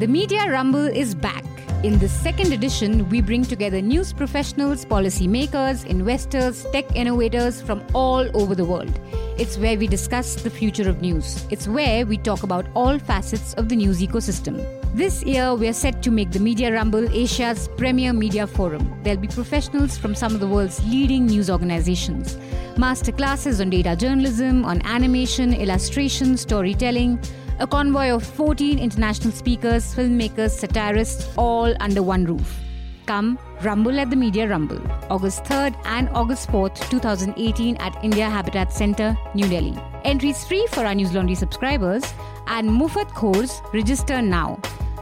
[0.00, 1.44] The Media Rumble is back.
[1.84, 8.28] In this second edition, we bring together news professionals, policymakers, investors, tech innovators from all
[8.36, 8.98] over the world.
[9.38, 11.46] It's where we discuss the future of news.
[11.48, 14.66] It's where we talk about all facets of the news ecosystem.
[14.94, 18.98] This year, we are set to make the Media Rumble Asia's premier media forum.
[19.04, 22.34] There'll be professionals from some of the world's leading news organizations,
[22.74, 27.20] masterclasses on data journalism, on animation, illustration, storytelling
[27.58, 32.60] a convoy of 14 international speakers, filmmakers, satirists, all under one roof.
[33.06, 38.72] Come Rumble at the Media Rumble, August 3rd and August 4th, 2018 at India Habitat
[38.72, 39.78] Center, New Delhi.
[40.04, 42.04] Entries free for our News Laundry subscribers
[42.46, 44.58] and Mufat Khors register now.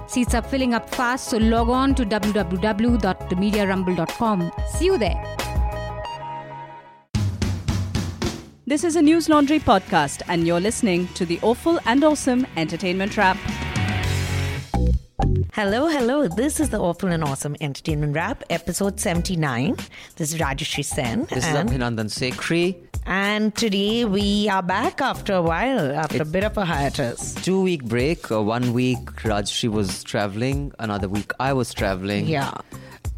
[0.07, 4.53] Seats are filling up fast, so log on to www.themediarumble.com.
[4.69, 5.37] See you there.
[8.73, 13.19] This is a News Laundry podcast, and you're listening to the Awful and Awesome Entertainment
[13.19, 13.37] Wrap.
[15.53, 16.27] Hello, hello.
[16.27, 19.77] This is the Awful and Awesome Entertainment Wrap, episode 79.
[20.17, 21.27] This is Rajyasree Sen.
[21.27, 22.79] This and, is Abhinandan Sekhri.
[23.05, 27.35] and today we are back after a while, after a bit of a hiatus.
[27.35, 28.33] Two week break.
[28.33, 30.73] Uh, one week Rajyasree was traveling.
[30.79, 32.27] Another week I was traveling.
[32.27, 32.55] Yeah.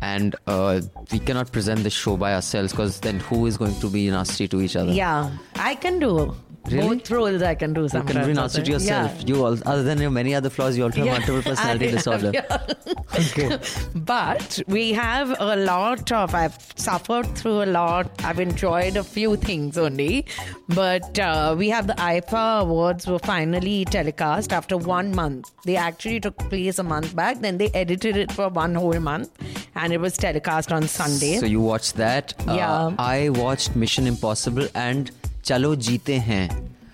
[0.01, 0.81] And uh,
[1.13, 4.47] we cannot present the show by ourselves because then who is going to be nasty
[4.49, 4.93] to each other?
[4.93, 6.35] Yeah, I can do.
[6.71, 6.97] Really?
[6.97, 8.13] Both roles I can do You sometimes.
[8.19, 9.13] can be I nasty to yourself.
[9.21, 9.27] Yeah.
[9.27, 11.13] You all, other than your many other flaws, you also have Yeah.
[11.19, 12.31] multiple personality disorder.
[12.33, 12.67] yeah.
[13.15, 13.59] Okay.
[13.95, 18.11] But we have a lot of, I've suffered through a lot.
[18.25, 20.27] I've enjoyed a few things only.
[20.69, 25.51] But uh, we have the IIFA Awards were finally telecast after one month.
[25.65, 27.41] They actually took place a month back.
[27.41, 29.31] Then they edited it for one whole month.
[29.75, 31.39] And it was telecast on Sunday.
[31.39, 32.35] So you watched that.
[32.49, 32.91] Uh, Yeah.
[32.99, 35.11] I watched Mission Impossible and
[35.49, 36.45] Chalo जीते हैं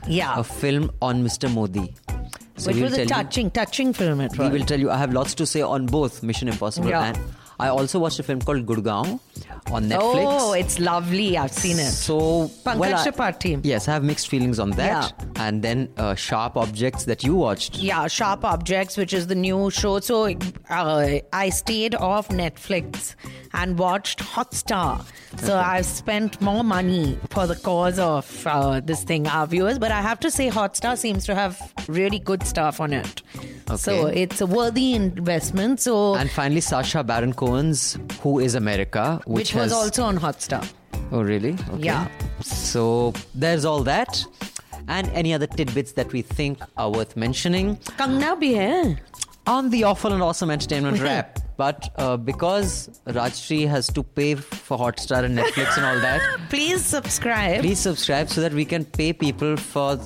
[0.09, 0.39] yeah.
[0.39, 1.51] a film on Mr.
[1.57, 1.85] Modi.
[2.57, 4.39] So Which was a touching, you- touching film it was.
[4.39, 4.91] We will tell you.
[4.91, 7.05] I have lots to say on both Mission Impossible Yeah.
[7.11, 7.19] and
[7.59, 9.13] I also watched a film called Gurgaon
[9.71, 10.39] on Netflix.
[10.41, 11.37] Oh, it's lovely.
[11.39, 11.91] I've seen it.
[11.91, 13.61] So Pankaj well, Tripathi.
[13.65, 15.13] Yes, I have mixed feelings on that.
[15.37, 17.77] And then uh, Sharp Objects that you watched.
[17.77, 20.01] Yeah, Sharp Objects, which is the new show.
[20.01, 20.35] So
[20.69, 23.15] uh, I stayed off Netflix
[23.53, 25.05] and watched Hotstar.
[25.39, 29.79] So I've spent more money for the cause of uh, this thing, our viewers.
[29.79, 33.23] But I have to say, Hotstar seems to have really good stuff on it.
[33.77, 35.81] So it's a worthy investment.
[35.81, 40.19] So And finally, Sacha Baron Cohen's Who is America, which, which was has also on
[40.19, 40.67] Hotstar.
[41.13, 41.55] Oh, really?
[41.73, 41.83] Okay.
[41.85, 42.09] Yeah.
[42.43, 44.25] So there's all that.
[44.89, 49.01] And any other tidbits that we think are worth mentioning Kangna bhi hai.
[49.47, 51.39] on the awful and awesome entertainment wrap.
[51.57, 56.83] But uh, because Rajyasree has to pay for Hotstar and Netflix and all that, Please
[56.85, 57.61] subscribe.
[57.61, 59.99] please subscribe so that we can pay people for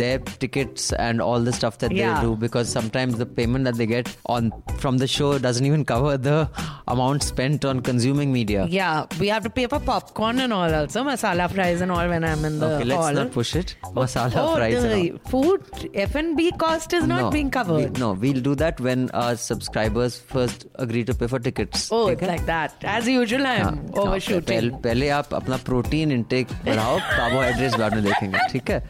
[0.00, 2.14] their tickets and all the stuff that Yeah.
[2.20, 4.50] they do because sometimes the payment that they get on
[4.84, 6.48] from the show doesn't even cover the
[6.86, 8.66] amount spent on consuming media.
[8.70, 12.24] Yeah, we have to pay for popcorn and all also, masala fries and all when
[12.24, 13.12] I'm in the okay, let's hall.
[13.20, 13.74] not push it.
[13.98, 15.18] Masala oh, fries the and all.
[15.32, 17.92] food F&B cost is not no, being covered.
[17.98, 21.88] we- no, we'll do that when our subscribers first agree to pay for tickets.
[21.90, 22.28] Oh, ठीक it's है?
[22.36, 22.84] like that.
[22.96, 24.48] As usual, I'm हाँ, हाँ, overshooting.
[24.54, 28.82] पहले, पहले आप अपना protein intake बढ़ाओ carbohydrates बाद में देखेंगे ठीक है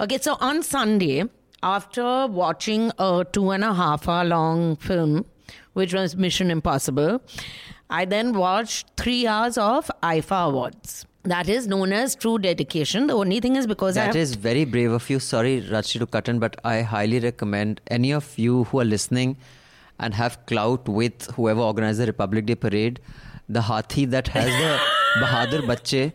[0.00, 1.24] Okay, so on Sunday,
[1.62, 5.24] after watching a two and a half hour long film,
[5.72, 7.20] which was Mission Impossible,
[7.90, 11.06] I then watched three hours of IIFA Awards.
[11.24, 13.08] That is known as true dedication.
[13.08, 15.18] The only thing is because I That is very brave of you.
[15.18, 19.36] Sorry, Rajshi, to cut in, but I highly recommend any of you who are listening
[19.98, 23.00] and have clout with whoever organized the Republic Day parade,
[23.48, 24.78] the Hathi that has the
[25.20, 26.12] Bahadur Bacche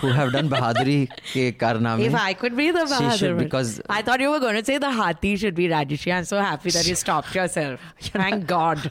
[0.00, 2.00] who have done Bahaduri ke karname.
[2.06, 4.64] If I could be the She Bahadur, should, because- I thought you were going to
[4.64, 6.12] say the Hathi should be Rajeshi.
[6.14, 7.80] I'm so happy that you stopped yourself.
[8.00, 8.90] Thank God.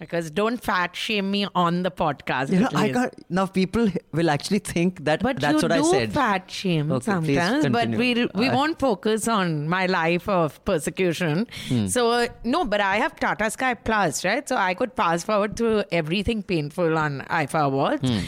[0.00, 2.50] Because don't fat shame me on the podcast.
[2.50, 3.46] You know, I got now.
[3.46, 6.12] People will actually think that But that's what I said.
[6.12, 7.68] fat shame Okay, sometimes.
[7.68, 11.46] But we we I- won't focus on my life of persecution.
[11.68, 11.86] Hmm.
[11.86, 14.48] So uh, no, but I have Tata Sky Plus, right?
[14.48, 18.10] So I could fast forward through everything painful on IIFA Awards.
[18.10, 18.18] Hmm.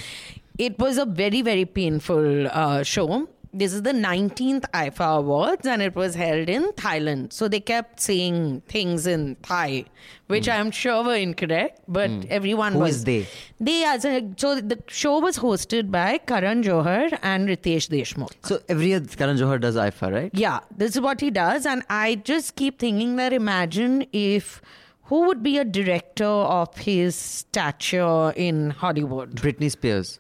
[0.59, 3.29] It was a very very painful uh, show.
[3.57, 7.33] This is the 19th IIFA Awards and it was held in Thailand.
[7.33, 9.85] So they kept saying things in Thai,
[10.27, 12.79] which I'm sure were incorrect, but everyone Hmm.
[12.79, 12.97] Who was.
[12.97, 13.29] is they?
[13.61, 18.33] They as a, so the show was hosted by Karan Johar and Riteish Deshmukh.
[18.43, 20.31] So every year Karan Johar does IIFA, right?
[20.35, 24.61] Yeah, this is what he does, and I just keep thinking that imagine if
[25.05, 29.37] who would be a director of his stature in Hollywood?
[29.37, 30.19] Britney Spears,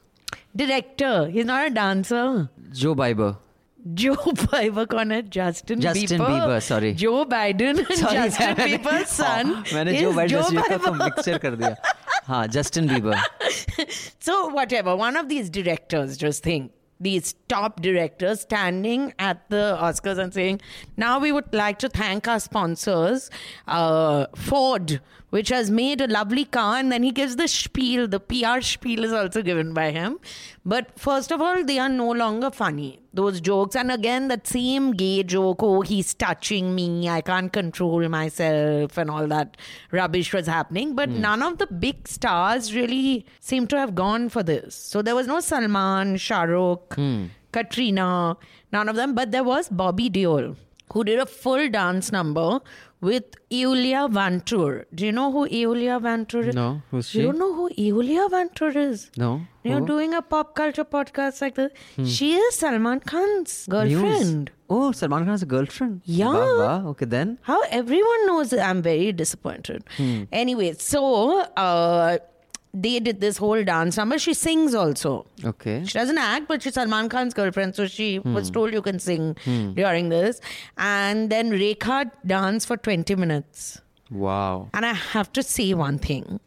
[0.55, 1.27] Director.
[1.29, 2.49] He's not a dancer.
[2.71, 3.37] Joe Bieber.
[3.93, 6.93] Joe Biden corner, Justin, Justin Bieber, sorry.
[6.93, 9.45] Joe Biden and Sorry, Justin मैंने- Bieber's son.
[9.53, 11.03] हाँ, मैंने is जो Biden Joe Justin का तो Bieber.
[11.03, 11.75] Mixture कर दिया
[12.27, 13.87] हाँ Justin Bieber
[14.19, 20.17] So, whatever, one of these directors, just think, these top directors standing at the Oscars
[20.19, 20.59] and saying,
[20.97, 23.29] Now we would like to thank our sponsors,
[23.67, 24.99] uh, Ford,
[25.34, 26.76] which has made a lovely car.
[26.76, 30.20] And then he gives the spiel, the PR spiel is also given by him.
[30.64, 33.74] But first of all, they are no longer funny, those jokes.
[33.74, 39.10] And again, that same gay joke, oh, he's touching me, I can't control myself, and
[39.10, 39.56] all that
[39.90, 40.94] rubbish was happening.
[40.94, 41.20] But hmm.
[41.22, 44.76] none of the big stars really seem to have gone for this.
[44.76, 47.24] So there was no Salman, Shah Rukh, hmm.
[47.50, 48.36] Katrina,
[48.70, 49.16] none of them.
[49.16, 50.54] But there was Bobby Deol,
[50.92, 52.60] who did a full dance number
[53.08, 54.84] with Iulia Vantur.
[54.94, 56.54] Do you know who Iulia Vantur is?
[56.54, 57.26] No, who's You she?
[57.26, 59.10] don't know who Iulia Vantur is?
[59.16, 59.30] No,
[59.62, 59.86] You're who?
[59.86, 61.72] doing a pop culture podcast like this.
[62.16, 64.50] She is Salman Khan's girlfriend.
[64.70, 66.00] Oh, Salman Khan's girlfriend.
[66.04, 66.82] Yeah.
[66.92, 67.38] Okay, then.
[67.42, 69.84] How everyone knows I'm very disappointed.
[70.44, 72.18] Anyway, so uh,
[72.74, 74.18] they did this whole dance number.
[74.18, 75.26] She sings also.
[75.44, 75.84] Okay.
[75.84, 78.34] She doesn't act, but she's Salman Khan's girlfriend, so she hmm.
[78.34, 79.72] was told you can sing hmm.
[79.74, 80.40] during this.
[80.76, 83.80] And then Rekha danced for 20 minutes.
[84.10, 84.70] Wow.
[84.74, 86.40] And I have to say one thing.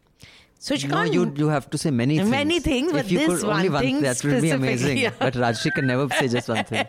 [0.58, 1.14] So she No, can't.
[1.14, 2.28] you you have to say many things.
[2.28, 4.98] Many things, but if you this could only one thing that would be amazing.
[4.98, 5.12] yeah.
[5.18, 6.86] But Rajyasree can never say just one thing.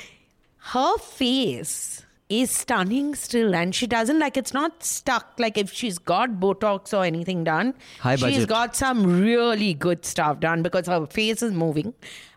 [0.72, 1.93] her face
[2.30, 6.96] is stunning still and she doesn't like it's not stuck like if she's got botox
[6.96, 8.48] or anything done High she's budget.
[8.48, 11.92] got some really good stuff done because her face is moving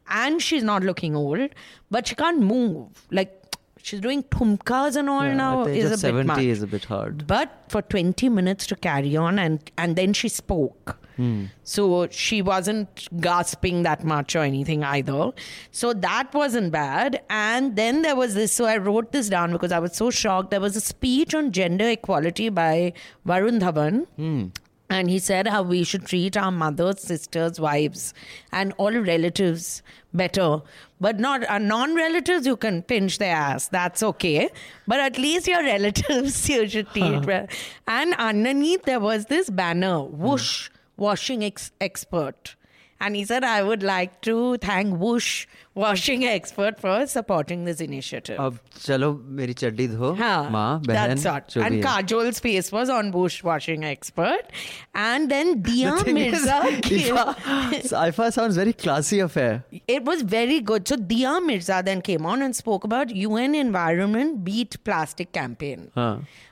[0.10, 1.50] and she's not looking old
[1.90, 3.34] but she can't move like
[3.82, 6.40] she's doing tumkas and all Yeah, now is a bit much.
[6.44, 7.26] is a bit hard.
[7.26, 11.46] but for 20 minutes to carry on and and then she spoke Hmm.
[11.64, 15.32] so she wasn't gasping that much or anything either
[15.72, 19.72] so that wasn't bad and then there was this so i wrote this down because
[19.72, 22.94] i was so shocked there was a speech on gender equality by
[23.34, 24.44] varun dhawan Hmm.
[24.96, 28.04] and he said how we should treat our mothers, sisters, wives,
[28.60, 29.66] and all relatives
[30.20, 30.62] better.
[31.06, 33.68] But not uh, non relatives, you can pinch their ass.
[33.68, 34.48] That's okay.
[34.94, 37.48] But at least your relatives, you should treat well.
[37.98, 42.56] And underneath, there was this banner whoosh, washing ex- expert.
[43.00, 45.46] And he said, I would like to thank Whoosh
[45.76, 48.40] Washing Expert for supporting this initiative.
[48.40, 49.10] अब chalo,
[49.40, 50.16] मेरी chaddi dho.
[50.16, 51.56] हाँ, माँ That's what.
[51.58, 54.52] And Kajol's face was on Whoosh Washing Expert.
[54.96, 57.16] And then Dia Mirza is, came.
[57.16, 59.64] IIFA, IIFA sounds very classy affair.
[59.88, 60.88] It was very good.
[60.88, 65.92] So Dia Mirza then came on and spoke about UN Environment Beat Plastic campaign.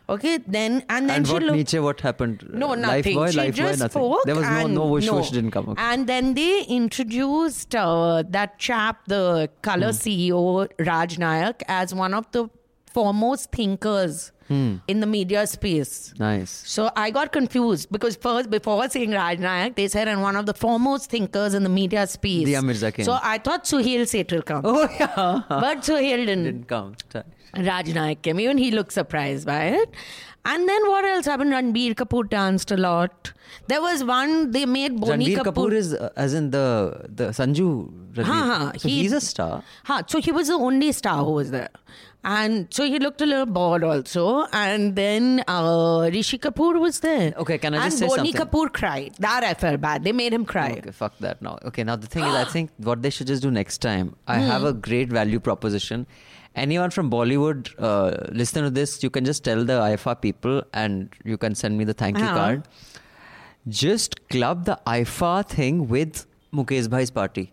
[0.08, 1.58] Okay, then and then and she what looked.
[1.58, 2.48] Nietzsche, what happened?
[2.54, 3.16] No, nothing.
[3.16, 4.02] Life boy, she life just boy, nothing.
[4.02, 4.24] spoke.
[4.26, 5.16] There was no no whoosh no.
[5.16, 5.70] whoosh didn't come.
[5.70, 5.82] Okay.
[5.82, 9.98] And then they introduced uh, that chap, the color Hmm.
[9.98, 12.48] CEO Raj Nayak, as one of the
[12.94, 14.74] foremost thinkers Hmm.
[14.88, 16.14] in the media space.
[16.20, 16.52] Nice.
[16.72, 20.46] So I got confused because first, before seeing Raj Nayak, they said and one of
[20.46, 22.46] the foremost thinkers in the media space.
[22.46, 23.06] Dia Mirza came.
[23.06, 24.62] So I thought Suhail will come.
[24.64, 25.42] Oh yeah.
[25.50, 26.44] But Suhail didn't.
[26.44, 26.94] Didn't come.
[27.58, 28.40] Raj Nayak came.
[28.40, 29.90] Even he looked surprised by it.
[30.48, 31.52] And then what else happened?
[31.52, 33.32] Ranbir Kapoor danced a lot.
[33.68, 37.92] There was one, they made Boni Ranbir Kapoor is uh, as in the the Sanju.
[38.14, 38.24] Ranbir.
[38.24, 39.64] Haan, haan, so he- he's a star.
[39.86, 41.70] Huh, so he was the only star who was there.
[42.28, 44.46] And so he looked a little bored also.
[44.52, 47.34] And then uh, Rishi Kapoor was there.
[47.38, 48.48] Okay, can I just and say Boni something?
[48.48, 49.14] Kapoor cried.
[49.20, 50.04] That I felt bad.
[50.04, 50.72] They made him cry.
[50.80, 51.58] Okay, fuck that now.
[51.66, 54.16] Okay, now the thing is, I think what they should just do next time.
[54.28, 54.68] I have Hmm.
[54.68, 56.08] a great value proposition.
[56.56, 61.10] Anyone from Bollywood uh, listen to this, you can just tell the IFA people, and
[61.24, 62.36] you can send me the thank you Uh-huh.
[62.36, 62.64] card.
[63.68, 67.52] Just club the IFA thing with Mukesh Bhai's party.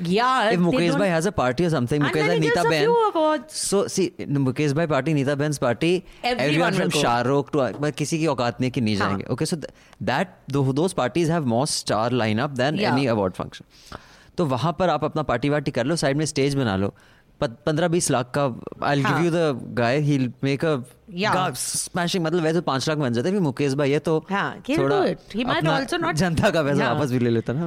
[0.00, 0.50] Yeah.
[0.50, 3.44] if Mukesh Bhai has a party or something, And Mukesh Bhai, Nita Ben.
[3.48, 7.00] So see, Mukesh Bhai party, Nita Ben's party, Everyone everyone from.
[7.02, 9.08] Shah Rukh to but किसी की औकात नहीं है कि नहीं हाँ.
[9.08, 9.26] जाएँगे.
[9.34, 9.60] Okay, so
[10.10, 12.92] that those parties have more star lineup than Yeah.
[12.94, 13.66] any award function.
[14.36, 16.94] तो वहाँ पर आप अपना पार्टी वार्टी कर लो साइड में स्टेज बना लो
[17.40, 18.42] पंद्रह बीस लाख का
[18.86, 19.24] आई गिव हाँ.
[19.24, 20.76] You the guy he make a.
[21.54, 26.14] Smashing मतलब वैसे पाँच लाख बन जाते हैं मुकेश भाई है तो हाँ, थोड़ा not-
[26.16, 26.92] जनता का पैसा Yeah.
[26.94, 27.66] वापस भी ले लेता ना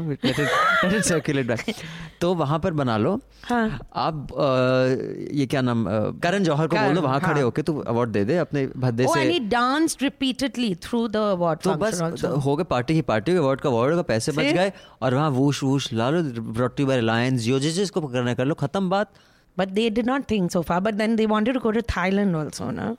[1.10, 1.70] circulate back.
[2.22, 3.14] तो वहाँ पर बना लो
[3.50, 3.80] हाँ.
[3.96, 5.86] आप अ, ये क्या नाम
[6.24, 7.44] करण जौहर को बोल दो वहाँ खड़े हाँ.
[7.44, 11.24] होके तू अवार्ड दे दे अपने भद्दे Oh, and he से danced repeatedly through the
[11.36, 12.02] award तो बस
[12.46, 14.72] हो गए पार्टी की पार्टी अवार्ड का अवार्ड का पैसे बच गए
[15.02, 18.90] और वहाँ वूश वूश ला लो ब्रॉट बाय रिलायंस जो जिसको करना कर लो खत्म
[18.90, 19.12] बात
[19.57, 20.81] But they did not think so far.
[20.81, 22.97] But then they wanted to go to Thailand also, no?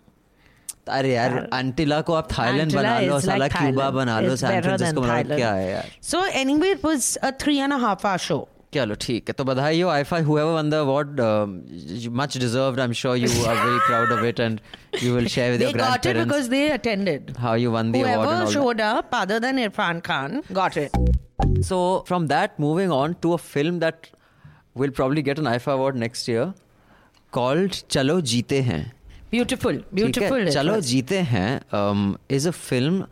[0.96, 3.94] अरे यार अंटिला को आप थाईलैंड Antilla बना लो is साला like क्यूबा Thailand.
[3.96, 5.38] बना लो It's San better than Francisco बना लो Thailand.
[5.38, 8.42] क्या है यार So anyway, it was a three and a half hour show.
[8.74, 11.52] चलो ठीक है तो बधाई हो IIFA whoever won the award um,
[12.22, 14.62] much deserved I'm sure you are very proud of it and
[15.02, 17.36] you will share with They your got it grandparents because they attended.
[17.44, 18.54] how you won the award and Whoever all that.
[18.56, 20.98] showed up other than Irfan Khan got it.
[21.62, 24.10] So from that, moving on to a film that
[24.79, 26.55] will probably get an IIFA award next year
[27.31, 28.93] called Chalo Jeete Hain.
[29.31, 30.39] Beautiful, beautiful.
[30.57, 33.07] Chalo Jeete Hain um, is a film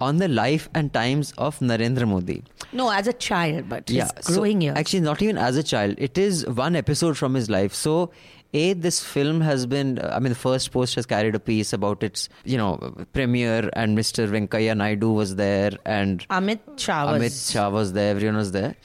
[0.00, 2.42] on the life and times of Narendra Modi.
[2.72, 4.68] No, as a child, but yeah, growing so.
[4.68, 5.94] Actually, not even as a child.
[5.98, 7.74] It is one episode from his life.
[7.74, 8.10] So,
[8.54, 9.98] a this film has been.
[9.98, 12.76] Uh, I mean, the first post has carried a piece about its, you know,
[13.12, 14.28] premiere, and Mr.
[14.28, 17.06] Venkaiah Naidu was there, and Amit Shah.
[17.12, 18.10] Amit Shah was there.
[18.10, 18.76] Everyone was there.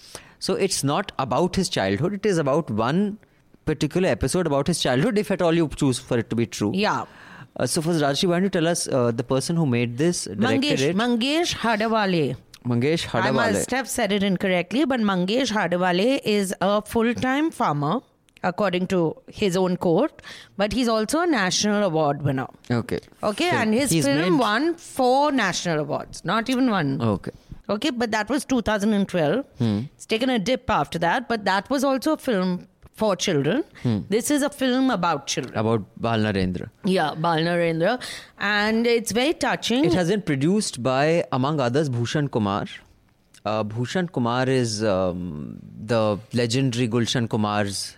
[0.44, 3.18] So it's not about his childhood, it is about one
[3.66, 6.72] particular episode about his childhood, if at all you choose for it to be true.
[6.76, 7.06] Yeah.
[7.56, 10.26] Uh, so, first, Rajshi, why don't you tell us uh, the person who made this,
[10.26, 10.96] directed Mangesh, it?
[10.98, 12.36] Mangesh Hadawale.
[12.66, 18.02] Mangesh I must have said it incorrectly, but Mangesh Hadawale is a full time farmer,
[18.44, 20.22] according to his own quote,
[20.58, 22.48] but he's also a national award winner.
[22.70, 23.00] Okay.
[23.22, 23.62] Okay, Film.
[23.62, 27.02] and his film made- won four national awards, not even one.
[27.02, 27.32] Okay.
[27.70, 29.46] Okay, but that was 2012.
[29.58, 29.80] Hmm.
[29.96, 33.64] It's taken a dip after that, but that was also a film for children.
[33.82, 34.00] Hmm.
[34.10, 35.58] This is a film about children.
[35.58, 36.70] About Bal Narendra.
[36.84, 38.02] Yeah, Bal Narendra.
[38.38, 39.86] And it's very touching.
[39.86, 42.66] It has been produced by, among others, Bhushan Kumar.
[43.46, 47.96] Uh, Bhushan Kumar is um, the legendary Gulshan Kumar's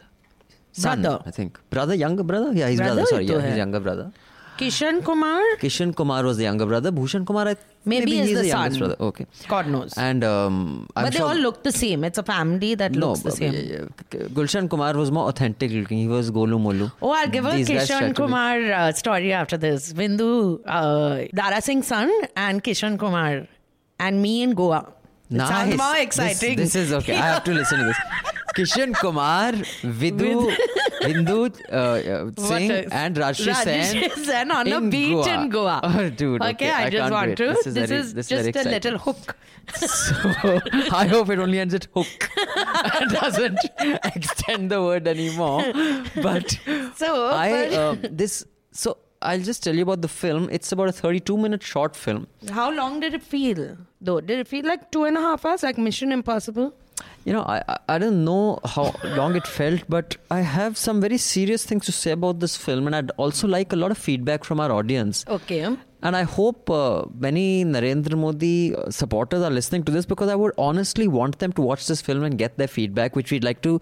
[0.71, 1.23] son, brother.
[1.25, 1.59] I think.
[1.69, 2.51] Brother, younger brother?
[2.53, 3.25] Yeah, his brother, brother sorry.
[3.25, 4.11] Yeah, his younger brother.
[4.57, 6.91] Kishan Kumar, Kishan Kumar was the younger brother.
[6.91, 8.87] Bhushan Kumar, I, maybe, maybe is he's the the youngest son.
[8.87, 8.95] brother.
[9.09, 9.25] Okay.
[9.47, 9.93] God knows.
[9.97, 12.03] And um, but they sure, all look the same.
[12.03, 13.89] It's a family that no, looks the same.
[14.11, 15.97] Gulshan Kumar was more authentic looking.
[15.97, 16.91] He was Golu Molu.
[17.01, 19.91] Oh, I'll give a These tried Kishan Kumar uh, story after this.
[19.93, 23.47] Vindu, uh, Dara Singh's son, and Kishan Kumar,
[23.99, 24.91] and me in Goa.
[25.31, 25.77] It sounds Nice.
[25.77, 26.57] more This- exciting.
[26.57, 27.15] This, is okay.
[27.15, 27.97] I have to listen to this.
[28.55, 29.51] Kishan Kumar,
[29.83, 30.55] Vidu,
[31.01, 34.23] Hindu uh, uh, Singh, and Rajesh Sen.
[34.23, 35.33] Sen on a beach Goa.
[35.33, 35.79] in Goa.
[35.83, 36.41] Oh, dude.
[36.41, 37.37] Okay, Okay, I, just want wait.
[37.37, 37.47] to.
[37.47, 39.35] This is, very, this is this just a little hook.
[39.75, 40.13] So
[40.91, 42.29] I hope it only ends at hook
[42.95, 43.59] and doesn't
[44.15, 45.63] extend the word anymore.
[46.21, 46.57] But
[46.95, 50.49] So, I um, this so I'll just tell you about the film.
[50.51, 52.27] It's about a 32 minute short film.
[52.51, 54.21] How long did it feel, though?
[54.21, 56.73] Did it feel like two and a half hours, like Mission Impossible?
[57.27, 57.61] You know, I
[57.93, 58.83] I- don't know how
[59.19, 62.85] long it felt, but I have some very serious things to say about this film,
[62.89, 65.23] and I'd also like a lot of feedback from our audience.
[65.37, 65.61] Okay.
[66.07, 70.35] And I hope uh, many Narendra Modi uh, supporters are listening to this because I
[70.35, 73.63] would honestly want them to watch this film and get their feedback, which we'd like
[73.63, 73.79] to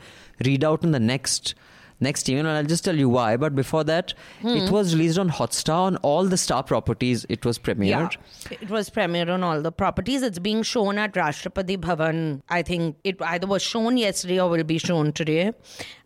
[0.50, 1.54] read out in the next
[2.00, 2.46] next email.
[2.48, 3.38] And I'll just tell you why.
[3.38, 7.26] But before that, it was released on Hotstar on all the Star properties.
[7.30, 8.16] It was premiered.
[8.50, 10.22] Yeah, it was premiered on all the properties.
[10.22, 12.42] It's being shown at Rashtrapati Bhavan.
[12.50, 15.54] I think it either was shown yesterday or will be shown today.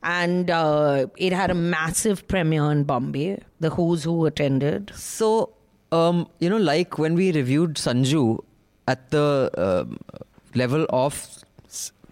[0.04, 3.40] And uh, it had a massive premiere in Bombay.
[3.60, 4.92] The Who's Who attended.
[4.96, 5.54] So,
[5.92, 8.44] um, you know, like when we reviewed Sanju
[8.88, 10.00] at the um,
[10.56, 11.44] level of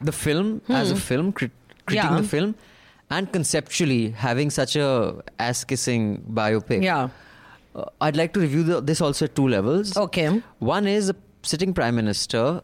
[0.02, 1.52] the film as a film, crit-
[1.88, 2.16] critiquing Hmm.
[2.16, 2.22] Yeah.
[2.22, 2.56] the film,
[3.10, 6.84] and conceptually having such a ass kissing biopic.
[6.84, 7.10] Yeah.
[7.76, 9.96] Uh, I'd like to review the, this also at two levels.
[9.98, 10.42] Okay.
[10.60, 12.62] One is a sitting prime minister.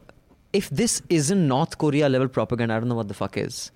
[0.53, 3.71] If this isn't North Korea level propaganda, I don't know what the fuck is.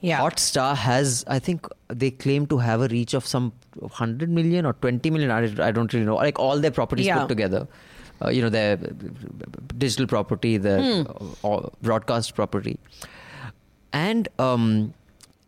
[0.00, 0.18] Yeah.
[0.20, 4.72] Hotstar has, I think, they claim to have a reach of some 100 million or
[4.74, 5.30] 20 million.
[5.30, 6.16] I, I don't really know.
[6.16, 7.20] Like all their properties Yeah.
[7.20, 7.66] put together.
[8.24, 8.76] Uh, you know, their
[9.78, 11.58] digital property, their Hmm.
[11.82, 12.78] broadcast property.
[13.92, 14.94] And um,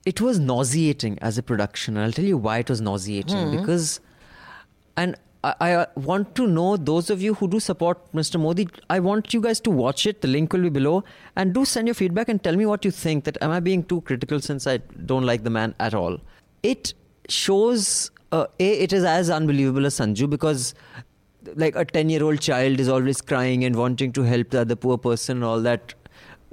[0.06, 1.96] it was nauseating as a production.
[1.96, 3.37] And I'll tell you why it was nauseating.
[3.37, 3.56] Hmm.
[3.56, 4.00] Because,
[4.96, 8.38] and I, I want to know those of you who do support Mr.
[8.40, 10.20] Modi, I want you guys to watch it.
[10.20, 11.04] The link will be below.
[11.37, 13.25] And do send your feedback and tell me what you think.
[13.25, 16.18] That am I being too critical since I don't like the man at all?
[16.62, 16.94] It
[17.28, 20.75] shows, uh, A, it is as unbelievable as Sanju because
[21.56, 24.76] like a 10 year old child is always crying and wanting to help the other
[24.76, 25.94] poor person and all that.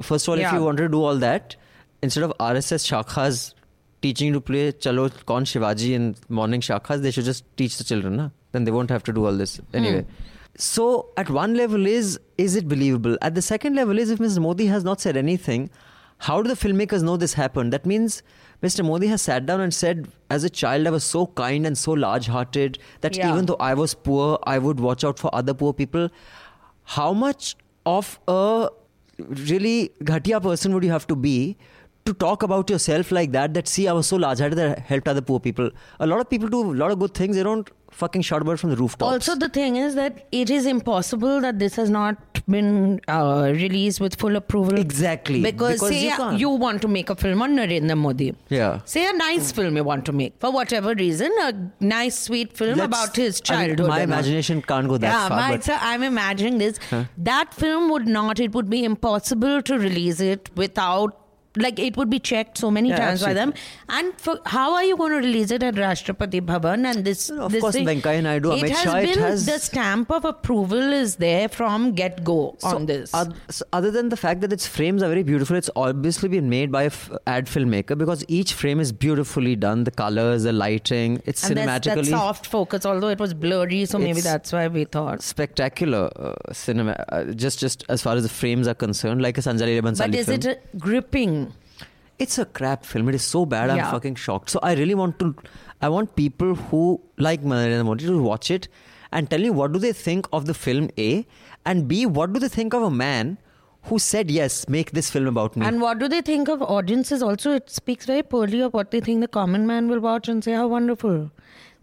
[0.01, 1.55] First of all, if you want to do all that,
[2.01, 3.53] instead of RSS shakhas
[4.01, 8.15] teaching to play Chalo Kaun Shivaji in morning shakhas, they should just teach the children.
[8.15, 8.29] Na?
[8.51, 9.57] Then they won't have to do all this.
[9.57, 9.75] Hmm.
[9.77, 10.05] Anyway.
[10.57, 13.17] So at one level is is it believable?
[13.21, 14.41] At the second level is if Mr.
[14.41, 15.69] Modi has not said anything,
[16.17, 17.71] how do the filmmakers know this happened?
[17.73, 18.21] That means
[18.61, 18.85] Mr.
[18.85, 21.93] Modi has sat down and said, as a child, I was so kind and so
[21.93, 23.31] large hearted that Yeah.
[23.31, 26.09] even though I was poor, I would watch out for other poor people.
[26.83, 27.55] How much
[27.85, 28.69] of a
[29.17, 31.57] really ghatia person would you have to be
[32.05, 33.53] to talk about yourself like that?
[33.53, 35.69] That see, I was so large hearted that I helped other poor people.
[35.99, 37.35] A lot of people do a lot of good things.
[37.35, 39.11] They don't fucking shout about from the rooftops.
[39.11, 42.17] Also, the thing is that it is impossible that this has not
[42.47, 44.79] been uh, released with full approval?
[44.79, 48.33] Exactly, Because, because say you you want to make a film on Narendra Modi.
[48.49, 48.79] Yeah.
[48.85, 52.77] Say a nice film you want to make for whatever reason, a nice sweet film
[52.77, 53.89] Let's- about his I mean, childhood.
[53.89, 56.79] my imagination can't go that yeah, far, my- but- so I'm imagining this.
[57.17, 58.39] That film would not.
[58.39, 61.17] It would be impossible to release it without.
[61.57, 63.53] Like it would be checked so many Yeah, times by them,
[63.89, 66.85] and for how are you going to release it at Rashtrapati Bhavan?
[66.89, 69.19] And this, No, of this course, thing, Venkaiah Naidu, it Amit has Shah, it been
[69.19, 73.11] has- the stamp of approval is there from get go on this.
[73.49, 76.71] so other than the fact that its frames are very beautiful, it's obviously been made
[76.71, 79.83] by a f- ad filmmaker because each frame is beautifully done.
[79.83, 83.83] The colors, the lighting, it's and there's that cinematically soft focus, although it was blurry,
[83.85, 85.21] so maybe that's why we thought.
[85.21, 86.93] spectacular uh, cinema.
[87.09, 89.97] Uh, just, just as far as the frames are concerned, like a Sanjay Leela Bhansali
[90.11, 90.39] But is film.
[90.39, 91.40] it a gripping?
[92.23, 93.09] It's a crap film.
[93.09, 93.69] It is so bad.
[93.75, 94.49] I'm fucking shocked.
[94.55, 95.35] So I really want to.
[95.81, 96.81] I want people who
[97.17, 98.67] like Narendra Modi to watch it
[99.11, 101.25] and tell me what do they think of the film A,
[101.65, 103.37] and B, what do they think of a man
[103.85, 105.65] who said yes, make this film about me.
[105.65, 107.23] And what do they think of audiences?
[107.23, 110.43] Also, it speaks very poorly of what they think the common man will watch and
[110.43, 111.31] say how wonderful.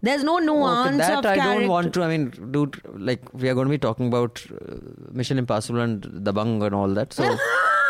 [0.01, 1.59] There's no Okay, nuance that of I character.
[1.59, 2.03] don't want to.
[2.03, 4.75] I mean, dude, like we are going to be talking about uh,
[5.11, 7.11] Mission Impossible and Dabangg and all that.
[7.11, 7.23] So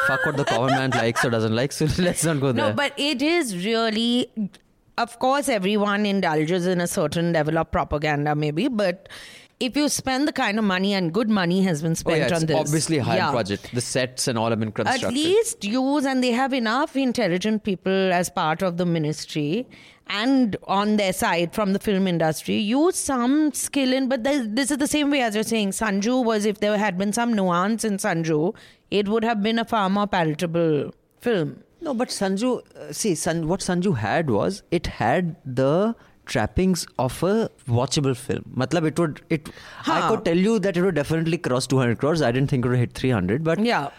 [0.10, 1.72] fuck what the common man likes or doesn't like.
[1.72, 2.70] So let's not go there.
[2.70, 4.32] No, but it is really.
[4.98, 9.08] Of course, everyone indulges in a certain level of propaganda, maybe, but
[9.60, 12.36] if you spend the kind of money and good money has been oh, spent yeah,
[12.36, 13.32] on this, obviously high yeah.
[13.32, 13.70] budget.
[13.74, 15.08] The sets and all have been constructed.
[15.08, 19.68] At least use, and they have enough intelligent people as part of the ministry
[20.10, 22.56] and on their side from the film industry.
[22.56, 25.72] Use some skill in, but this this is the same way as you're saying.
[25.72, 28.56] Sanju was, if there had been some nuance in Sanju,
[28.92, 31.64] it would have been a far more palatable film.
[31.82, 37.22] No, but Sanju, uh, see, San, what Sanju had was it had the trappings of
[37.24, 38.44] a watchable film.
[38.56, 39.50] Matlab, it would, it.
[39.88, 42.22] I could tell you that it would definitely cross 200 crores.
[42.22, 43.90] I didn't think it would hit 300, but Yeah.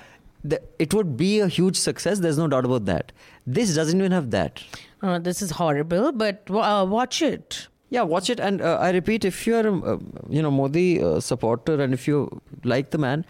[0.44, 2.18] the, it would be a huge success.
[2.20, 3.12] There's no doubt about that.
[3.46, 4.62] This doesn't even have that.
[5.02, 7.66] Uh, this is horrible, but uh, watch it.
[7.88, 8.38] Yeah, watch it.
[8.38, 12.06] And uh, I repeat, if you're, a, uh, you know, Modi uh, supporter and if
[12.06, 13.24] you like the man,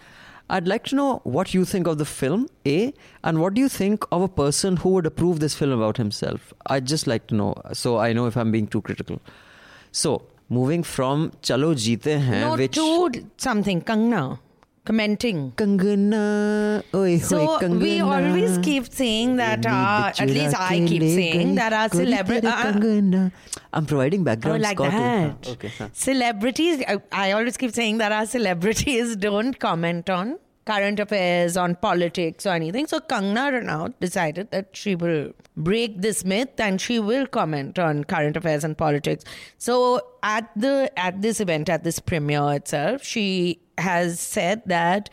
[0.55, 3.69] I'd like to know what you think of the film, A, and what do you
[3.69, 6.53] think of a person who would approve this film about himself?
[6.67, 9.21] I'd just like to know, so I know if I'm being too critical.
[9.93, 12.75] So, moving from Chalo Jeete Hain, no, which...
[12.75, 14.41] to something, Kangna,
[14.85, 15.53] commenting.
[15.53, 17.81] Kangana, oi, So oi, Kangana.
[17.81, 22.49] we always keep saying that, uh, at least I keep saying that our celebrity.
[23.73, 25.49] I'm providing Oh, background like score to- that.
[25.49, 25.71] Okay.
[25.93, 31.75] Celebrities, I, I always keep saying that our celebrities don't comment on current affairs, on
[31.75, 32.87] politics, or anything.
[32.87, 38.05] So Kangna Ranaut decided that she will break this myth and she will comment on
[38.05, 39.25] current affairs and politics.
[39.59, 45.11] So at the at this event, at this premiere itself, she has said that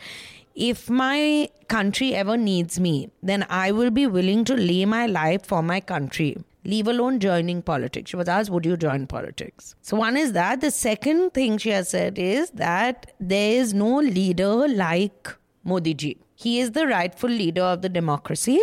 [0.54, 5.46] if my country ever needs me, then I will be willing to lay my life
[5.46, 6.36] for my country.
[6.68, 8.10] Leave alone joining politics.
[8.10, 9.74] She was asked, Would you join politics?
[9.80, 10.60] So, one is that.
[10.60, 16.18] The second thing she has said is that there is no leader like Modi ji.
[16.34, 18.60] He is the rightful leader of the democracy,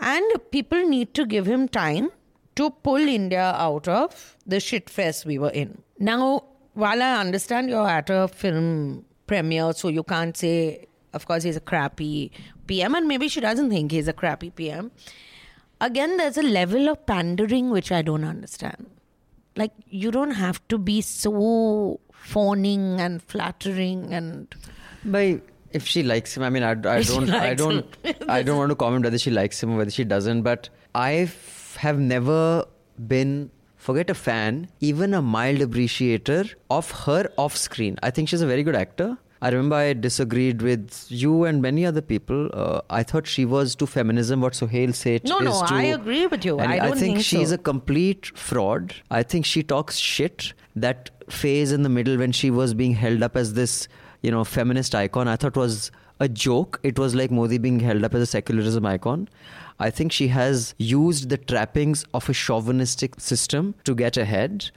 [0.00, 2.10] and people need to give him time
[2.56, 5.82] to pull India out of the shit fest we were in.
[5.98, 11.42] Now, while I understand you're at a film premiere, so you can't say, of course,
[11.42, 12.32] he's a crappy
[12.66, 14.90] PM, and maybe she doesn't think he's a crappy PM.
[15.82, 18.88] Again, there's a level of pandering which I don't understand.
[19.56, 24.54] Like, you don't have to be so fawning and flattering and.
[25.04, 25.40] By
[25.72, 27.96] if she likes him, I mean, I, I don't, I don't.
[28.28, 30.42] I don't want to comment whether she likes him or whether she doesn't.
[30.42, 31.28] But I
[31.78, 32.64] have never
[33.08, 37.98] been, forget a fan, even a mild appreciator of her off screen.
[38.04, 39.18] I think she's a very good actor.
[39.42, 42.48] I remember I disagreed with you and many other people.
[42.52, 45.24] Uh, I thought she was to feminism what Sohail said.
[45.24, 46.60] No, is no, to, I agree with you.
[46.60, 47.56] I don't think, think she's so.
[47.56, 48.94] a complete fraud.
[49.10, 50.52] I think she talks shit.
[50.76, 53.88] That phase in the middle when she was being held up as this,
[54.22, 56.78] you know, feminist icon, I thought was a joke.
[56.84, 59.28] It was like Modi being held up as a secularism icon.
[59.80, 64.70] I think she has used the trappings of a chauvinistic system to get ahead.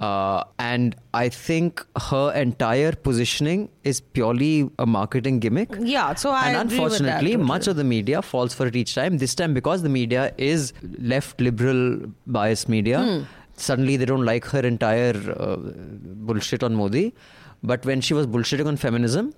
[0.00, 5.70] Uh, and I think her entire positioning is purely a marketing gimmick.
[5.78, 8.94] Yeah, so I and with that unfortunately, much of the media falls for it each
[8.94, 9.18] time.
[9.18, 13.22] This time, because the media is left liberal biased media, Hmm.
[13.56, 17.14] suddenly they don't like her entire uh, bullshit on Modi.
[17.62, 19.34] But when she was bullshitting on feminism,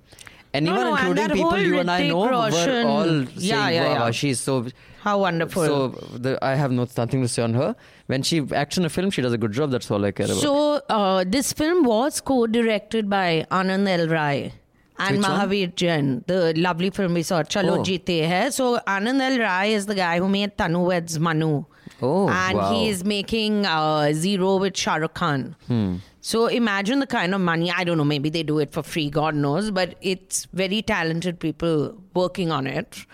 [0.55, 3.99] anyone, no, and including people you and I know, Roshan- were all saying, Yeah, yeah,
[3.99, 4.11] wow, yeah.
[4.11, 4.67] she's so.
[5.03, 5.65] How wonderful.
[5.67, 7.75] So the, I have no, nothing to say on her.
[8.07, 9.71] When she acts in a film, she does a good job.
[9.73, 10.37] That's all I care about.
[10.37, 14.07] So uh, this film was co-directed by Anand L.
[14.09, 14.53] Rai
[14.99, 15.41] and Which one?
[15.41, 17.83] Mahavir Jain, the lovely film we saw, Chalo Oh.
[17.83, 18.51] Jeete Hai.
[18.51, 19.38] So Anand L.
[19.41, 21.65] Rai is the guy who made Tanu Weds Manu.
[22.01, 22.85] Oh, and wow.
[22.85, 25.57] is making uh, Zero with Shah Rukh Khan.
[25.67, 25.97] Hmm.
[26.25, 27.71] So imagine the kind of money.
[27.71, 28.05] I don't know.
[28.05, 29.11] Maybe they do it for free.
[29.11, 29.71] God knows.
[29.73, 33.05] But it's very talented people working on it.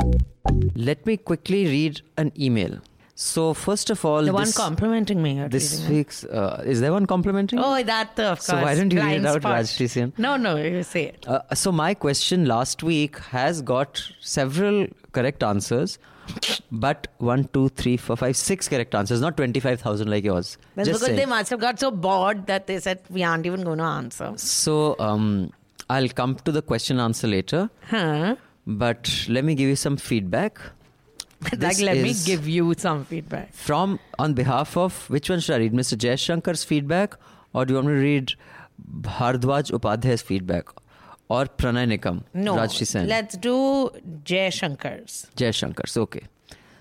[0.74, 2.78] Let me quickly read an email.
[3.14, 5.44] So first of all, The one this, complimenting me.
[5.48, 7.58] this week's uh, is there one complimenting?
[7.58, 8.46] Oh, that uh, of course.
[8.46, 10.18] So why don't you read Blind it out, spot.
[10.18, 11.26] No, no, you say it.
[11.26, 15.98] Uh, so my question last week has got several correct answers,
[16.70, 20.58] but one, two, three, four, five, six correct answers, not twenty-five thousand like yours.
[20.74, 23.62] That's Just because they must have got so bored that they said we aren't even
[23.62, 24.32] going to answer.
[24.36, 25.50] So um,
[25.90, 28.36] I'll come to the question answer later, Huh?
[28.66, 30.58] but let me give you some feedback.
[31.58, 33.54] like, let me give you some feedback.
[33.54, 35.96] From on behalf of which one should I read, Mr.
[35.96, 37.14] Jayashankar's feedback,
[37.52, 38.32] or do you want me to read
[39.02, 40.66] Bhardwaj Upadhyay's feedback,
[41.28, 43.08] or Pranay Nikam, No, Rajyasree Sen?
[43.08, 43.90] let's do
[44.24, 45.26] Jay Shankar's.
[45.36, 45.96] Jay Shankar's.
[45.96, 46.22] Okay.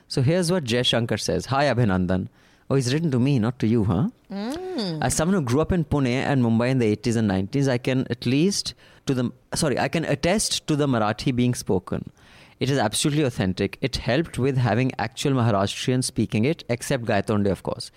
[0.07, 1.47] So here's what Jay Shankar says.
[1.47, 2.29] Hi, Abhinandan.
[2.69, 4.09] Oh, he's written to me, not to you, huh?
[4.29, 5.01] Hmm.
[5.01, 7.77] As someone who grew up in Pune and Mumbai in the 80s and 90s, I
[7.77, 8.73] can at least
[9.05, 12.11] to the sorry, I can attest to the Marathi being spoken.
[12.59, 13.77] It is absolutely authentic.
[13.81, 17.91] It helped with having actual Maharashtrians speaking it, except Gaitonde, of course.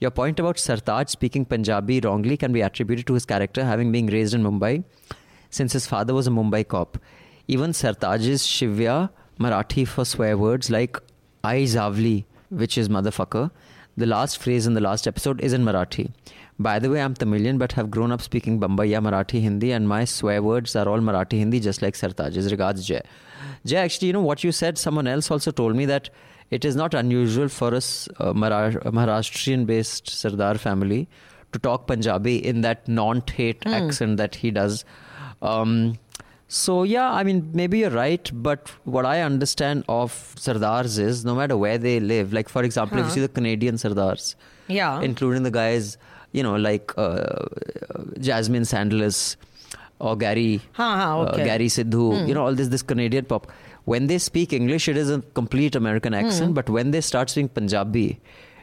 [0.00, 4.06] Your point about Sartaj speaking Punjabi wrongly can be attributed to his character having been
[4.08, 4.84] raised in Mumbai,
[5.52, 6.98] since his father was a Mumbai cop.
[7.46, 10.98] Even Sartaj's Shivya Marathi for swear words like
[11.44, 13.50] I Zavli, which is motherfucker.
[13.96, 16.10] The last phrase in the last episode is in Marathi.
[16.58, 20.04] By the way, I'm Tamilian but have grown up speaking Bambaya Marathi Hindi and my
[20.04, 22.50] swear words are all Marathi Hindi just like Sartaj's.
[22.50, 23.02] Regards, Jay.
[23.66, 24.78] Jay, actually, you know what you said?
[24.78, 26.10] Someone else also told me that
[26.50, 31.08] it is not unusual for us uh, Maharashtrian based Sardar family
[31.52, 34.84] to talk Punjabi in that non-hate accent that he does.
[35.42, 35.98] Um,
[36.48, 41.34] so yeah, I mean maybe you're right, but what I understand of Sardars is no
[41.34, 44.34] matter where they live, like for example, if you see the Canadian Sardars,
[44.68, 45.00] Yeah.
[45.00, 45.96] including the guys,
[46.32, 47.46] you know, like uh,
[48.18, 49.36] Jasmine Sandlas
[49.98, 51.44] or Gary, Ha, ha, uh, okay.
[51.44, 53.50] Gary Sidhu, you know, all this this Canadian pop.
[53.84, 57.48] When they speak English, it is a complete American accent, but when they start speaking
[57.48, 58.20] Punjabi,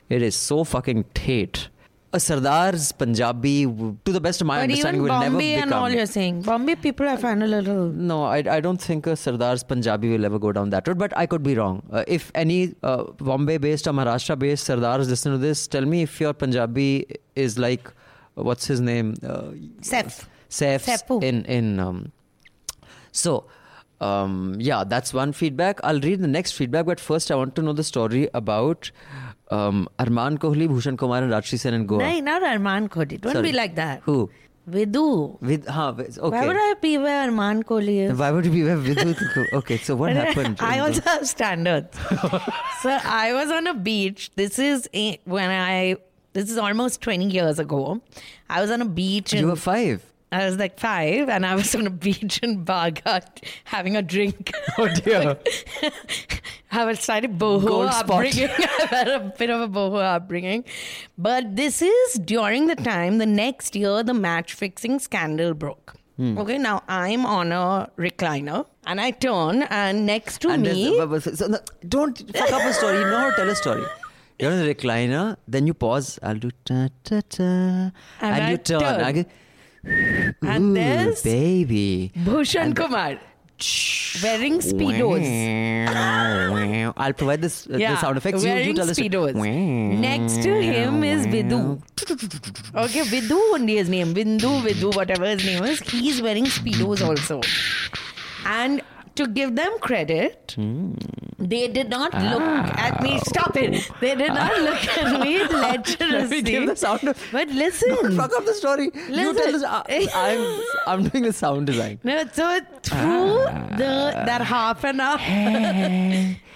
[0.09, 1.67] it is so fucking tate.
[2.11, 5.63] A Sardar's Punjabi, to the best of my But understanding, will never Bombay become.
[5.63, 7.85] and all you're saying, Bombay people I find a little.
[7.89, 11.15] No, I, I don't think a Sardar's Punjabi will ever go down that road, but
[11.15, 11.83] I could be wrong.
[11.91, 16.01] Uh, if any uh, Bombay based or Maharashtra based Sardars listen to this, tell me
[16.01, 19.13] if your Punjabi is like, uh, what's his name?
[19.23, 20.27] Uh, Seth.
[20.49, 21.21] Saif Saifu.
[21.23, 22.11] in in um,
[23.11, 23.45] so
[24.01, 27.61] um, yeah that's one feedback i'll read the next feedback but first i want to
[27.61, 28.89] know the story about
[29.51, 33.19] um, arman kohli bhushan kumar and rajshri sen in goa No, not Arman Kohli.
[33.21, 33.51] Don't Sorry.
[33.51, 34.01] be like that.
[34.03, 34.29] who
[34.69, 35.41] Vidhu.
[35.41, 38.17] with huh, okay Why would I be where Arman Kohli is?
[38.17, 39.45] why would you be with Vidhu?
[39.61, 41.97] okay so what happened I also have standards.
[42.83, 44.29] so I was on a beach.
[44.35, 44.87] This is
[45.25, 45.97] when I.
[46.33, 47.99] This is almost 20 years ago.
[48.49, 51.55] I was on a beach you in were five I was like five, and I
[51.55, 54.51] was on a beach in Bagat having a drink.
[54.77, 55.37] oh dear
[56.71, 58.49] I was slightly boho Gold upbringing.
[58.81, 60.65] I've had a bit of a boho upbringing.
[61.17, 65.95] But this is during the time, the next year, the match fixing scandal broke.
[66.17, 66.37] Hmm.
[66.37, 70.97] Okay, now I'm on a recliner and I turn, and next to and me, there's-
[71.07, 73.55] but- but- so no, don't fuck up a story you know how to tell a
[73.55, 73.83] story
[74.37, 77.43] you're on the recliner then you pause i'll do ta ta ta
[78.21, 79.25] and, I you turn, turn.
[79.83, 83.17] And "Ooh, there's baby Bhushan Kumar
[84.23, 85.25] wearing speedos.
[86.97, 88.43] I'll provide this uh, the sound effects.
[88.43, 89.33] You, you wearing tell speedos.
[89.99, 91.81] Next to him is Vidu.
[92.75, 94.13] Okay, Vidu only his name.
[94.13, 95.79] Vindu, Vidu, whatever his name is.
[95.79, 97.41] He's wearing speedos also.
[98.45, 98.81] And
[99.19, 100.93] to give them credit, Hmm.
[101.53, 102.41] they did not look
[102.87, 103.11] at me.
[103.31, 103.89] Stop it.
[104.01, 105.33] They did not look at me
[106.09, 107.03] Let me give the sound.
[107.13, 107.95] Of, But listen.
[108.17, 108.89] fuck up the story.
[109.19, 109.65] You tell Listen.
[109.65, 110.43] I, I'm
[110.91, 111.99] I'm doing the sound design.
[112.03, 112.47] No, so
[112.89, 113.45] through
[113.81, 113.91] the
[114.29, 115.19] that half an hour,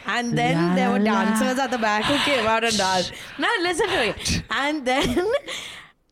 [0.05, 3.13] and then there were dancers at the back who came out and danced.
[3.37, 4.43] Now listen to it.
[4.63, 5.25] And then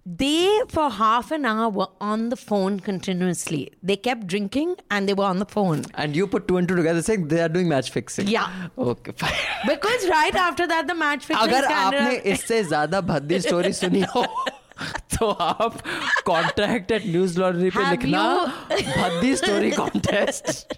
[0.06, 3.72] they, for half an hour, were on the phone continuously.
[3.82, 5.84] They kept drinking and they were on the phone.
[5.94, 8.28] And you put two and two together, saying they are doing match fixing.
[8.28, 8.68] Yeah.
[8.78, 9.12] Okay.
[9.16, 9.32] Fine.
[9.66, 12.00] Because right after that, the match fixing अगर scandal.
[12.00, 14.24] आपने इससे ज्यादा भद्दी story सुनी हो
[15.16, 15.80] तो आप
[16.26, 18.22] contact at news laundry पे Have लिखना
[18.70, 20.74] you- भद्दी स्टोरी कॉन्टेस्ट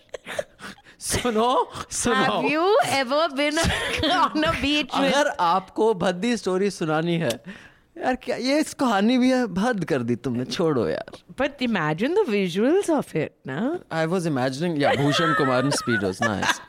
[1.11, 1.49] सुनो
[2.01, 2.67] सुनो Have you
[2.99, 7.31] ever been on a beach with अगर आपको भद्दी स्टोरी सुनानी है
[7.98, 12.26] यार क्या ये इस कहानी भी भद कर दी तुमने छोड़ो यार। But imagine the
[12.30, 16.62] visuals of it ना आई वाज इमेजिनिंग या भूषण कुमार ने speed was nice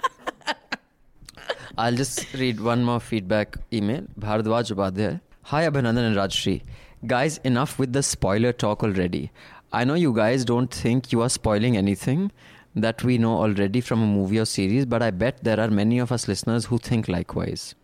[1.79, 6.61] I just read one more feedback email Bhardwaj Upadhyay hi Abhinandan and Rajshri
[7.05, 9.29] guys enough with the spoiler talk already
[9.75, 12.29] I know you guys don't think you are spoiling anything
[12.77, 16.01] that we know already from a movie और series but I bet there are many
[16.01, 17.75] of us listeners who think likewise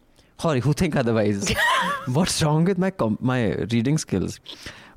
[0.40, 1.53] Sorry, who think otherwise?
[2.07, 4.40] What's wrong with my com- my reading skills?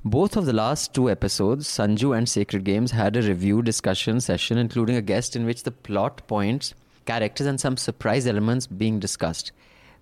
[0.06, 4.58] Both of the last two episodes, Sanju and Sacred Games, had a review discussion session,
[4.58, 6.74] including a guest in which the plot points,
[7.06, 9.52] characters, and some surprise elements being discussed.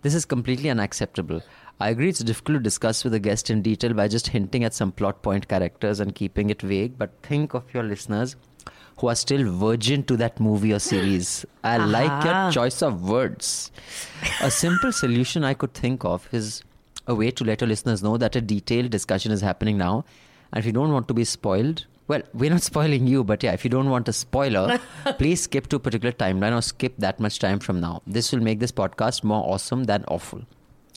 [0.04, 1.42] This is completely unacceptable.
[1.80, 4.76] I agree it's difficult to discuss with a guest in detail by just hinting at
[4.76, 8.36] some plot point characters and keeping it vague, but think of your listeners
[9.02, 11.44] who are still virgin to that movie or series.
[11.64, 13.72] I like your choice of words.
[14.42, 16.64] A simple solution I could think of is
[17.08, 20.06] a way to let our listeners know that a detailed discussion is happening now.
[20.54, 23.54] And if you don't want to be spoiled, well, we're not spoiling you, but yeah,
[23.54, 24.80] if you don't want a spoiler,
[25.18, 28.04] please skip to a particular timeline or skip that much time from now.
[28.06, 30.44] This will make this podcast more awesome than awful.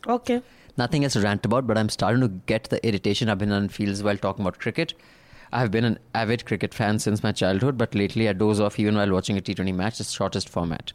[0.07, 0.43] Okay.
[0.77, 4.19] Nothing else to rant about, but I'm starting to get the irritation Abhinan feels while
[4.19, 4.93] talking about cricket.
[5.53, 8.97] I've been an avid cricket fan since my childhood, but lately I doze off even
[8.97, 10.93] while watching a T20 match, the shortest format.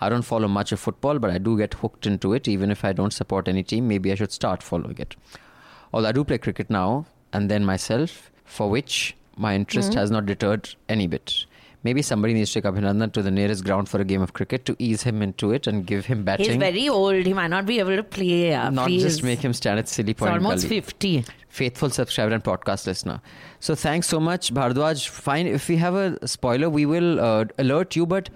[0.00, 2.46] I don't follow much of football, but I do get hooked into it.
[2.46, 5.16] Even if I don't support any team, maybe I should start following it.
[5.92, 10.00] Although I do play cricket now and then myself, for which my interest mm-hmm.
[10.00, 11.46] has not deterred any bit.
[11.86, 14.64] Maybe somebody needs to take Abhinandan to the nearest ground for a game of cricket
[14.68, 16.46] to ease him into it and give him batting.
[16.46, 17.24] He's very old.
[17.30, 18.52] He might not be able to play.
[18.54, 19.02] Uh, not please.
[19.04, 20.32] just make him stand at silly It's point.
[20.32, 20.80] almost gully.
[20.80, 21.24] 50.
[21.48, 23.20] Faithful subscriber and podcast listener.
[23.60, 25.08] So thanks so much, Bhardwaj.
[25.08, 28.04] Fine, if we have a spoiler, we will uh, alert you.
[28.04, 28.30] But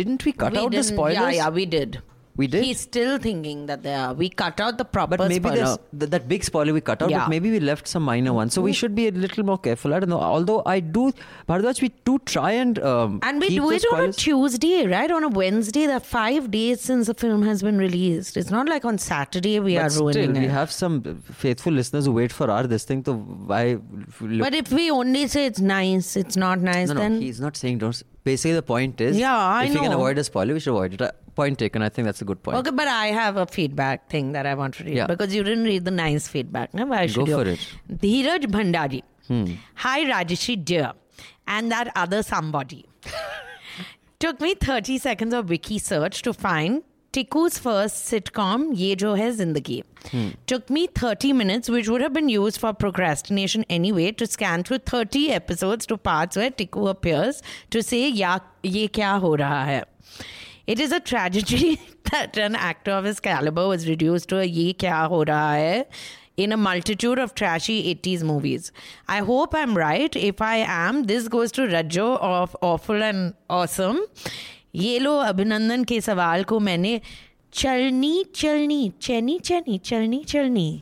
[0.00, 1.18] didn't we cut We out the spoilers?
[1.18, 2.02] Yeah, yeah, we did.
[2.38, 2.64] We did?
[2.64, 4.14] He's still thinking that they are.
[4.14, 5.76] We cut out the proper But maybe spoiler.
[6.00, 7.22] th- that big spoiler we cut out, Yeah.
[7.24, 8.54] but maybe we left some minor ones.
[8.54, 9.92] So we should be a little more careful.
[9.92, 10.20] I don't know.
[10.20, 11.12] Although I do,
[11.48, 15.10] Bhardwaj, we do try and um, And we do it on a Tuesday, right?
[15.10, 15.86] On a Wednesday.
[15.86, 18.36] There are five days since the film has been released.
[18.36, 20.50] It's not like on Saturday we But are still, ruining we it.
[20.50, 21.02] have some
[21.44, 23.02] faithful listeners who wait for our this thing.
[23.04, 23.78] So why?
[24.20, 27.40] Look, but if we only say it's nice, it's not nice, no, no, then he's
[27.40, 28.00] not saying don't.
[28.22, 31.00] Basically, the point is, Yeah, I if you can avoid a spoiler, we should avoid
[31.00, 31.10] it.
[31.38, 31.82] Point taken.
[31.86, 32.56] I think that's a good point.
[32.58, 35.06] Okay, but I have a feedback thing that I want to read Yeah.
[35.14, 36.74] because you didn't read the nice feedback.
[36.74, 36.86] No?
[36.92, 37.36] Why should Go you?
[37.44, 37.68] for it.
[38.06, 39.02] Dheeraj Bhandari.
[39.28, 39.44] Hmm.
[39.86, 40.92] Hi, Rajyasree dear.
[41.56, 42.84] And that other somebody.
[44.20, 49.28] Took me 30 seconds of wiki search to find Tiku's first sitcom, Ye Jo Hai
[49.36, 49.82] Zindagi.
[50.10, 50.30] Hmm.
[50.46, 54.78] Took me 30 minutes, which would have been used for procrastination anyway, to scan through
[54.78, 59.84] 30 episodes to parts where Tiku appears to say, Ya, ye kya ho raha hai?
[60.67, 61.79] It is a tragedy
[62.11, 65.85] that an actor of his caliber was reduced to a ye kya ho raha hai
[66.45, 68.71] in a multitude of trashy 80s movies.
[69.07, 70.15] I hope I'm right.
[70.15, 73.99] If I am, this goes to Rajo of Awful and Awesome.
[74.75, 76.99] ये लो अभिनंदन के सवाल को मैंने
[77.53, 80.81] चलनी चलनी चनी चनी चलनी चलनी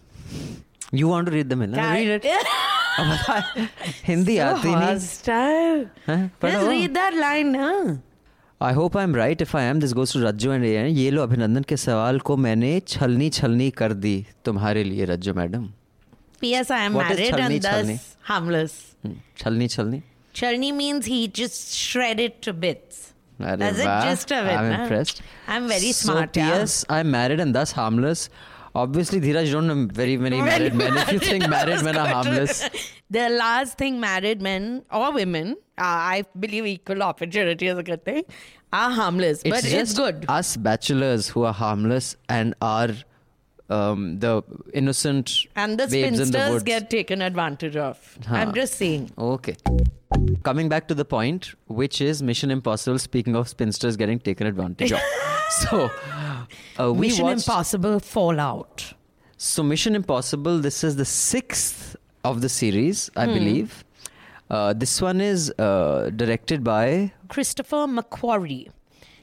[0.93, 1.74] You want to read them in?
[1.74, 1.89] huh?
[1.93, 2.47] Read it.
[3.00, 3.36] अब बता,
[4.06, 5.86] हिंदी आती नहीं Hostile.
[6.08, 6.21] हैं?
[6.30, 7.95] Just पढ़ो। read that line, huh?
[8.61, 9.40] I hope I'm right.
[9.40, 12.37] If I am, this goes to Rajjo and ये ये लो अभिनंदन के सवाल को
[12.45, 14.14] मैंने छलनी छलनी कर दी
[14.45, 15.69] तुम्हारे लिए Rajjo madam
[16.40, 16.71] P.S.
[16.71, 17.99] I am What married and thus chalni?
[18.31, 18.73] harmless.
[19.05, 20.03] Hmm, chalni chalni
[20.35, 22.99] Chalni means he just shredded to bits.
[23.40, 24.57] That's वाह, gist of it.
[24.57, 25.23] I'm impressed.
[25.55, 26.37] I'm very so, smart.
[26.37, 26.51] yeah.
[26.57, 28.29] Yes, I'm married and thus harmless.
[28.83, 30.97] Obviously, Dheeraj, you don't know very many married men.
[31.03, 32.69] If you think married men are harmless,
[33.09, 35.85] The last thing married men or women, uh,
[36.15, 38.25] I believe equal opportunity is a good thing,
[38.73, 39.43] are harmless.
[39.45, 40.27] but just it's good.
[40.29, 42.91] Us bachelors who are harmless and are
[43.71, 44.43] um, the
[44.75, 46.65] innocent And the babes in the spinsters woods.
[46.65, 48.19] get taken advantage of.
[48.27, 48.35] Huh.
[48.37, 49.11] I'm just saying.
[49.17, 49.57] Okay.
[50.43, 52.99] Coming back to the point, which is Mission Impossible.
[52.99, 55.01] Speaking of spinsters getting taken advantage of,
[55.62, 55.91] so
[56.81, 57.47] uh, we Mission watched.
[57.49, 58.93] Impossible Fallout.
[59.37, 60.59] So Mission Impossible.
[60.61, 63.21] This is the sixth of the series, Hmm.
[63.21, 63.85] I believe.
[64.49, 68.69] Uh, this one is uh, directed by Christopher McQuarrie.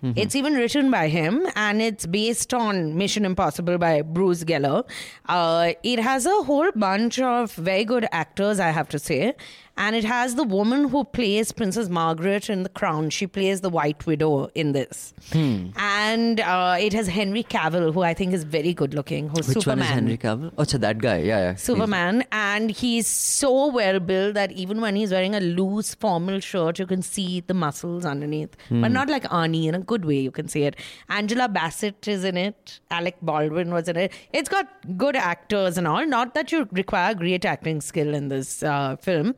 [0.04, 0.20] Mm-hmm.
[0.20, 4.84] It's even written by him and it's based on Mission Impossible by Bruce Geller.
[5.30, 9.34] Uh, it has a whole bunch of very good actors, I have to say.
[9.76, 13.10] And it has the woman who plays Princess Margaret in The Crown.
[13.10, 15.68] She plays the White Widow in this, Hmm.
[15.78, 19.58] and uh, it has Henry Cavill, who I think is very good looking, who's Which
[19.60, 19.80] Superman.
[19.80, 20.54] one is Henry Cavill?
[20.58, 21.18] Oh, so that guy.
[21.18, 21.56] Yeah, yeah.
[21.56, 26.80] Superman, and he's so well built that even when he's wearing a loose formal shirt,
[26.80, 30.20] you can see the muscles underneath, but not like Arnie in a good way.
[30.20, 30.76] You can see it.
[31.10, 32.80] Angela Bassett is in it.
[32.92, 34.12] Alec Baldwin was in it.
[34.34, 36.06] It's got good actors and all.
[36.06, 39.36] Not that you require great acting skill in this uh, film,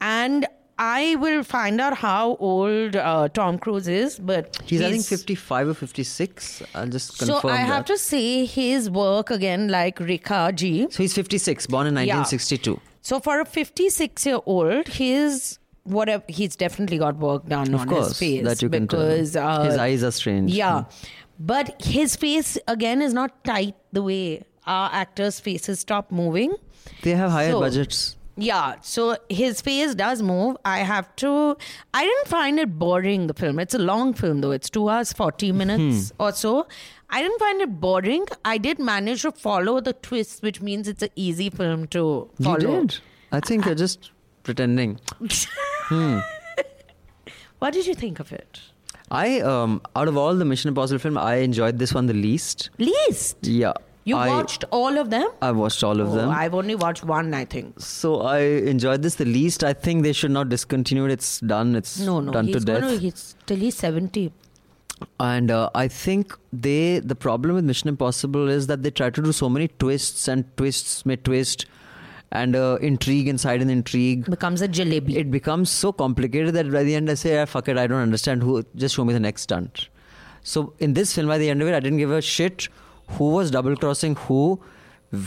[0.00, 0.46] and.
[0.80, 5.70] I will find out how old uh, Tom Cruise is, but He's, I think 55
[5.70, 6.62] or 56.
[6.72, 7.40] I'll just confirm.
[7.40, 10.86] so I have to say his work again, like Rekha Ji.
[10.88, 12.18] So he's 56, born in Yeah.
[12.18, 12.80] 1962.
[13.02, 17.88] So for a 56 year old, his whatever he's definitely got work done Of on
[17.88, 19.00] course, his face that you can tell.
[19.00, 20.52] because uh, His eyes are strange.
[20.52, 20.84] Yeah,
[21.40, 26.54] but his face again is not tight the way our actors' faces stop moving.
[27.02, 28.14] They have higher So- budgets.
[28.40, 30.56] Yeah, so his face does move.
[30.64, 31.56] I have to.
[31.92, 33.26] I didn't find it boring.
[33.26, 33.58] The film.
[33.58, 34.52] It's a long film though.
[34.52, 36.22] It's two hours forty minutes Hmm.
[36.22, 36.68] or so.
[37.10, 38.26] I didn't find it boring.
[38.44, 42.60] I did manage to follow the twist, which means it's an easy film to follow.
[42.60, 42.98] You did.
[43.32, 44.12] I think you're just
[44.44, 45.00] pretending.
[47.58, 48.60] What did you think of it?
[49.10, 52.70] I, um, out of all the Mission Impossible film, I enjoyed this one the least.
[52.78, 53.38] Least.
[53.42, 53.72] Yeah.
[54.08, 55.28] You I, watched all of them?
[55.42, 56.30] I watched all of Oh, them.
[56.30, 57.80] I've only watched one, I think.
[57.80, 58.38] so I
[58.74, 59.64] enjoyed this the least.
[59.70, 61.12] I think they should not discontinue it.
[61.16, 61.74] It's done.
[61.80, 62.80] It's No, no, done he's to death.
[62.82, 64.32] Gonna, he's till he's seventy.
[65.20, 69.22] And uh, I think they the problem with Mission Impossible is that they try to
[69.22, 71.66] do so many twists and twists may twist
[72.32, 74.24] and uh, intrigue inside an intrigue.
[74.30, 75.14] Becomes a jalebi.
[75.16, 78.02] It becomes so complicated that by the end I say, ah, fuck it, I don't
[78.08, 78.64] understand who.
[78.74, 79.88] Just show me the next stunt.
[80.42, 82.68] So in this film, by the end of it, I didn't give a shit
[83.12, 84.60] who was double crossing who.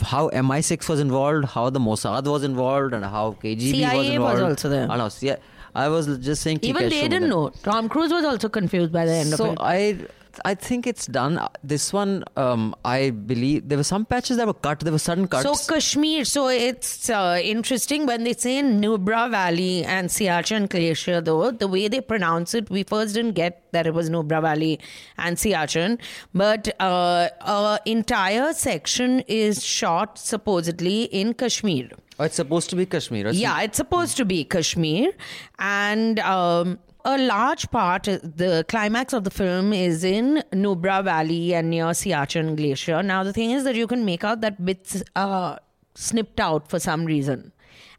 [0.02, 4.08] How MI6 was involved, how the Mossad was involved, and how KGB was CIA was
[4.08, 4.42] involved.
[4.42, 4.86] also there.
[4.88, 5.36] Ah, I know, yeah,
[5.74, 6.60] I was just saying.
[6.62, 7.50] Even they didn't know.
[7.62, 9.58] Tom Cruise was also confused by the end so of it.
[9.58, 9.98] So I.
[10.46, 11.46] I think it's done.
[11.62, 14.80] This one, um, I believe there were some patches that were cut.
[14.80, 15.42] There were sudden cuts.
[15.42, 16.24] So Kashmir.
[16.24, 21.20] So it's uh, interesting when they say Nubra Valley and Siachen Glacier.
[21.20, 24.80] Though the way they pronounce it, we first didn't get that it was Nubra Valley
[25.18, 25.98] and Siachen,
[26.32, 31.90] but uh, entire section is shot supposedly in Kashmir
[32.22, 33.30] oh, it's supposed to be Kashmir.
[33.30, 35.12] Yeah, it's supposed to be Kashmir,
[35.58, 41.70] and um, a large part, the climax of the film is in Nubra Valley and
[41.70, 43.02] near Siachen Glacier.
[43.02, 45.58] Now, the thing is that you can make out that bits are
[45.94, 47.52] snipped out for some reason,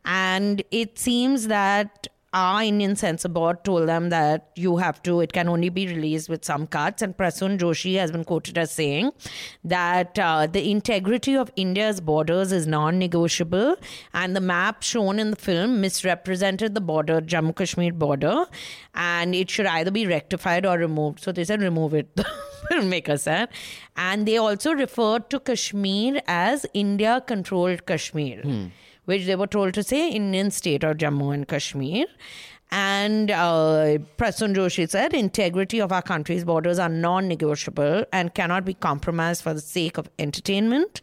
[0.05, 5.33] and it seems that our Indian censor board told them that you have to, it
[5.33, 7.01] can only be released with some cuts.
[7.01, 9.11] And Prasun Joshi has been quoted as saying
[9.63, 13.75] that uh, the integrity of India's borders is non negotiable.
[14.13, 18.45] And the map shown in the film misrepresented the border, Jammu Kashmir border,
[18.95, 21.19] and it should either be rectified or removed.
[21.19, 22.09] So they said, remove it.
[22.69, 23.49] The filmmaker said.
[23.97, 28.41] And they also referred to Kashmir as India controlled Kashmir
[29.05, 32.05] which they were told to say Indian state or Jammu and Kashmir.
[32.71, 38.73] And uh, Joshi said, integrity of our country's borders are non negotiable and cannot be
[38.73, 41.01] compromised for the sake of entertainment.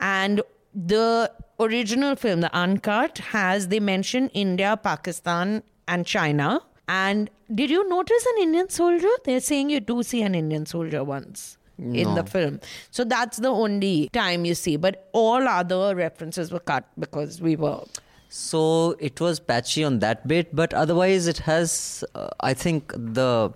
[0.00, 0.40] And
[0.74, 6.62] the original film, the uncut, has they mention India, Pakistan, and China.
[6.88, 9.10] And did you notice an Indian soldier?
[9.24, 11.58] They're saying you do see an Indian soldier once
[11.94, 12.60] in the film.
[12.90, 14.76] So that's the only time you see.
[14.76, 17.80] But all other references were cut because we were.
[18.28, 22.04] So it was patchy on that bit, but otherwise it has.
[22.14, 23.52] Uh, I think the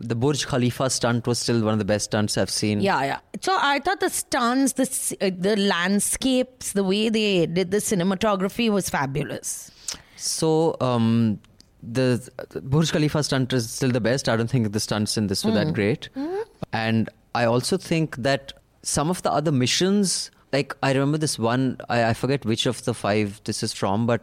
[0.00, 2.80] the Burj Khalifa stunt was still one of the best stunts I've seen.
[2.80, 3.18] Yeah, yeah.
[3.40, 8.70] So I thought the stunts, the uh, the landscapes, the way they did the cinematography
[8.70, 9.70] was fabulous.
[10.16, 11.40] So um,
[11.82, 14.28] the, the Burj Khalifa stunt is still the best.
[14.28, 16.08] I don't think the stunts in this were that great.
[16.72, 17.08] And
[17.42, 21.98] I also think that some of the other missions, like I remember this one, I,
[22.10, 24.22] I forget which of the five this is from, but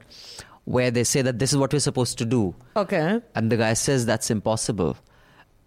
[0.75, 2.43] where they say that this is what we're supposed to do.
[2.83, 3.19] Okay.
[3.35, 4.95] And the guy says that's impossible.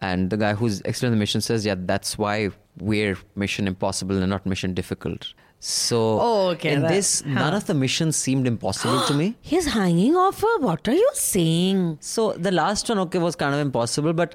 [0.01, 4.31] And the guy who's explaining the mission says, yeah, that's why we're mission impossible and
[4.31, 5.33] not mission difficult.
[5.59, 9.37] So Oh, okay, in that- this, none of the missions seemed impossible to me.
[9.53, 10.59] He's hanging off her.
[10.59, 11.99] What are you saying?
[12.01, 14.35] So the last one, okay, was kind of impossible, but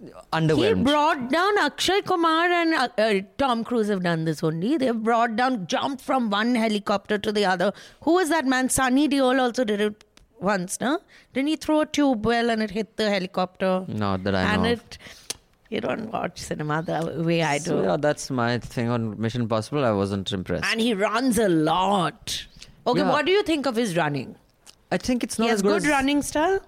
[0.00, 4.76] He brought down Akshay Kumar and uh, uh, Tom Cruise have done this only.
[4.76, 7.72] They've brought down, jumped from one helicopter to the other.
[8.02, 8.68] Who was that man?
[8.68, 10.04] Sunny Deol also did it
[10.38, 11.00] once, no?
[11.34, 13.84] Didn't he throw a tube well and it hit the helicopter?
[13.88, 14.78] Not that I and know of.
[14.80, 14.98] it,
[15.70, 17.64] you don't watch cinema the way I do.
[17.64, 19.84] So, yeah, that's my thing on Mission Impossible.
[19.84, 20.64] I wasn't impressed.
[20.66, 22.46] and he runs a lot.
[22.86, 23.10] Okay, Yeah.
[23.10, 24.36] what do you think of his running?
[24.90, 26.60] I think it's not he has as good good running style.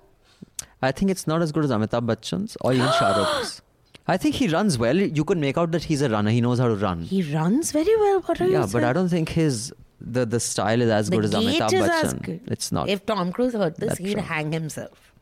[0.82, 3.62] I think it's not as good as Amitabh Bachchan's or even Shah Rukh's.
[4.08, 4.96] I think he runs well.
[4.96, 6.30] You could make out that he's a runner.
[6.30, 7.02] He knows how to run.
[7.02, 8.20] He runs very well.
[8.22, 8.84] What are you yeah, but saying?
[8.84, 12.14] I don't think his the the style is as The good as Amitabh is as
[12.14, 12.22] Bachchan.
[12.22, 12.40] good.
[12.46, 12.88] It's not.
[12.88, 14.22] If Tom Cruise heard this, That's he'd true.
[14.22, 15.12] hang himself.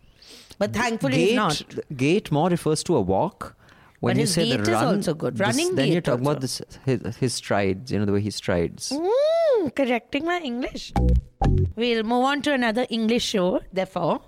[0.58, 1.62] But thankfully, gait, he's not.
[1.96, 3.54] Gait more refers to a walk.
[4.00, 5.34] When But you say the is run, also good.
[5.34, 7.90] this- Running then you're talking about this his, his strides.
[7.92, 8.90] You know the way he strides.
[8.92, 10.92] Mm, correcting my English.
[11.74, 14.20] We'll move on to another English show, therefore.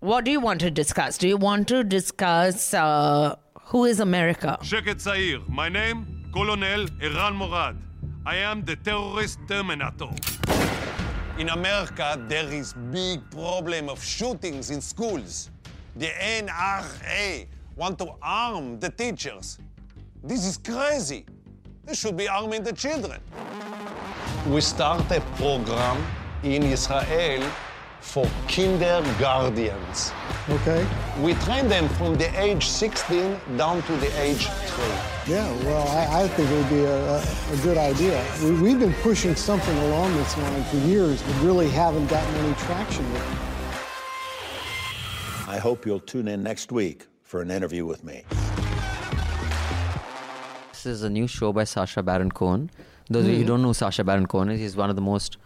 [0.00, 1.18] What do you want to discuss?
[1.18, 3.34] Do you want to discuss uh,
[3.64, 4.58] who is America?
[4.62, 7.76] Sheket My name, Colonel Erran Morad.
[8.24, 10.10] I am the terrorist terminator.
[11.38, 15.50] In America, there is big problem of shootings in schools.
[15.96, 19.58] The NRA want to arm the teachers.
[20.22, 21.24] This is crazy.
[21.84, 23.20] They should be arming the children.
[24.48, 26.04] We start a program
[26.42, 27.42] in Israel
[28.00, 30.12] for kindergartens.
[30.48, 30.86] Okay.
[31.20, 34.84] We train them from the age 16 down to the age 3.
[35.34, 38.24] Yeah, well, I, I think it would be a, a, a good idea.
[38.42, 42.54] We, we've been pushing something along this line for years, but really haven't gotten any
[42.54, 43.50] traction with it.
[45.48, 48.24] I hope you'll tune in next week for an interview with me.
[50.72, 52.70] This is a new show by Sacha Baron Cohen.
[53.08, 53.48] Those of you who hmm.
[53.48, 55.36] don't know who Sacha Baron Cohen is, he's one of the most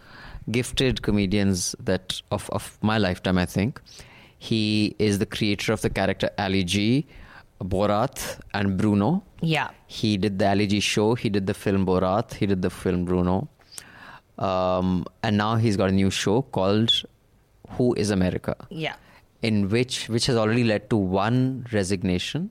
[0.51, 3.81] gifted comedians that of, of my lifetime, I think.
[4.39, 7.07] He is the creator of the character Ali G,
[7.63, 9.23] Borat, and Bruno.
[9.41, 9.71] Yeah.
[9.87, 13.05] He did the Ali G show, he did the film Borat, he did the film
[13.05, 13.49] Bruno.
[14.39, 16.93] Um, and now he's got a new show called
[17.71, 18.57] Who is America?
[18.71, 18.97] Yeah.
[19.43, 22.51] in which which has already led to one resignation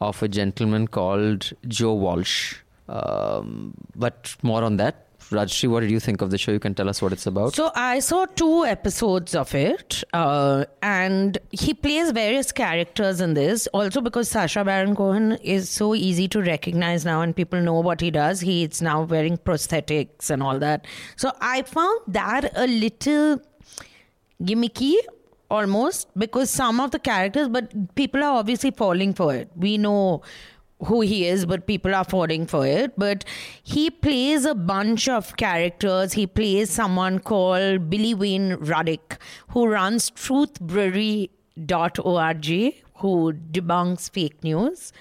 [0.00, 2.56] of a gentleman called Joe Walsh.
[2.88, 5.06] Um, but more on that.
[5.32, 6.52] Rajyasree, what did you think of the show?
[6.52, 7.54] You can tell us what it's about.
[7.54, 13.66] So I saw two episodes of it, uh, and he plays various characters in this.
[13.68, 18.00] Also, because Sacha Baron Cohen is so easy to recognize now, and people know what
[18.00, 18.40] he does.
[18.40, 20.86] He's now wearing prosthetics and all that.
[21.16, 23.40] So I found that a little
[24.42, 24.94] gimmicky
[25.50, 30.22] almost because some of the characters but people are obviously falling for it we know
[30.84, 32.92] who he is but people are falling for it.
[32.96, 33.24] But
[33.62, 36.12] he plays a bunch of characters.
[36.12, 39.16] He plays someone called billy wayne ruddick
[39.48, 44.92] who runs truthbrary.org who debunks fake news.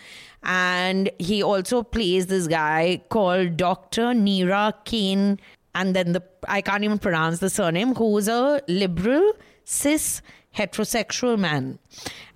[0.44, 5.38] And he also plays this guy called dr Nira Cain
[5.76, 10.22] and then the i can't even pronounce the surname who's a liberal cis
[10.58, 11.80] heterosexual man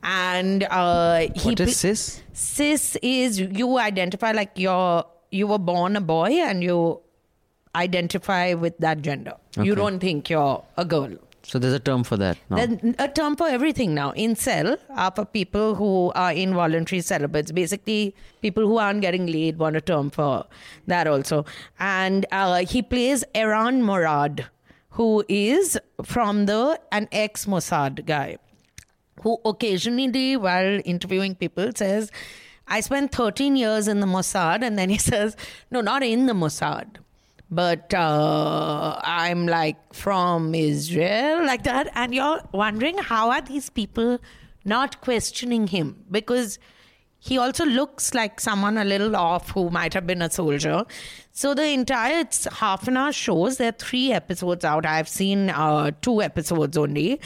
[0.03, 2.21] and uh he what is cis?
[2.33, 7.01] cis is you identify like you're you were born a boy and you
[7.75, 11.13] identify with that gender you don't think you're a girl
[11.47, 12.37] So there's a term for that.
[12.49, 12.57] No?
[12.59, 14.05] there's a term for everything now.
[14.13, 14.69] Incel
[15.01, 15.89] are for people who
[16.21, 17.51] are involuntary celibates.
[17.51, 20.31] Basically, people who aren't getting laid want a term for
[20.93, 21.45] that also.
[21.79, 24.41] And uh, he plays Erran Morad,
[24.95, 28.37] who is from the an ex Mossad guy,
[29.21, 32.11] who occasionally, while interviewing people, says,
[32.67, 35.35] "I spent 13 years in the Mossad," and then he says,
[35.71, 37.01] "No, not in the Mossad."
[37.49, 41.89] but uh, I'm like from Israel, like that.
[41.93, 44.17] And you're wondering how are these people
[44.63, 46.03] not questioning him?
[46.09, 46.57] Because
[47.25, 50.85] he also looks like someone a little off who might have been a soldier.
[51.31, 53.57] So the entire it's half an hour shows.
[53.57, 54.85] There are three episodes out.
[54.85, 57.19] I've seen uh, two episodes only,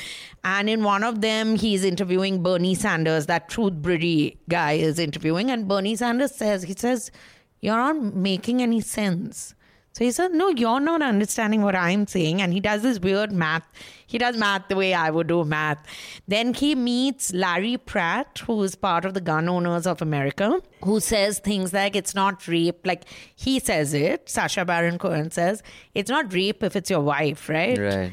[0.45, 3.25] and in one of them he's interviewing Bernie Sanders.
[3.25, 7.11] That Truthbrary guy is interviewing, and Bernie Sanders says he says,
[7.59, 9.53] "You're not making any sense."
[9.91, 12.41] So he said, No, you're not understanding what I'm saying.
[12.41, 13.67] And he does this weird math.
[14.05, 15.85] He does math the way I would do math.
[16.27, 20.99] Then he meets Larry Pratt, who is part of the Gun Owners of America, who
[20.99, 22.85] says things like it's not rape.
[22.85, 23.03] Like
[23.35, 25.61] he says it, Sacha Baron Cohen says,
[25.93, 27.77] it's not rape if it's your wife, right?
[27.77, 28.11] Right.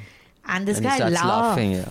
[0.49, 1.29] And this and he guy starts laughs.
[1.29, 1.71] laughing.
[1.73, 1.89] Yeah.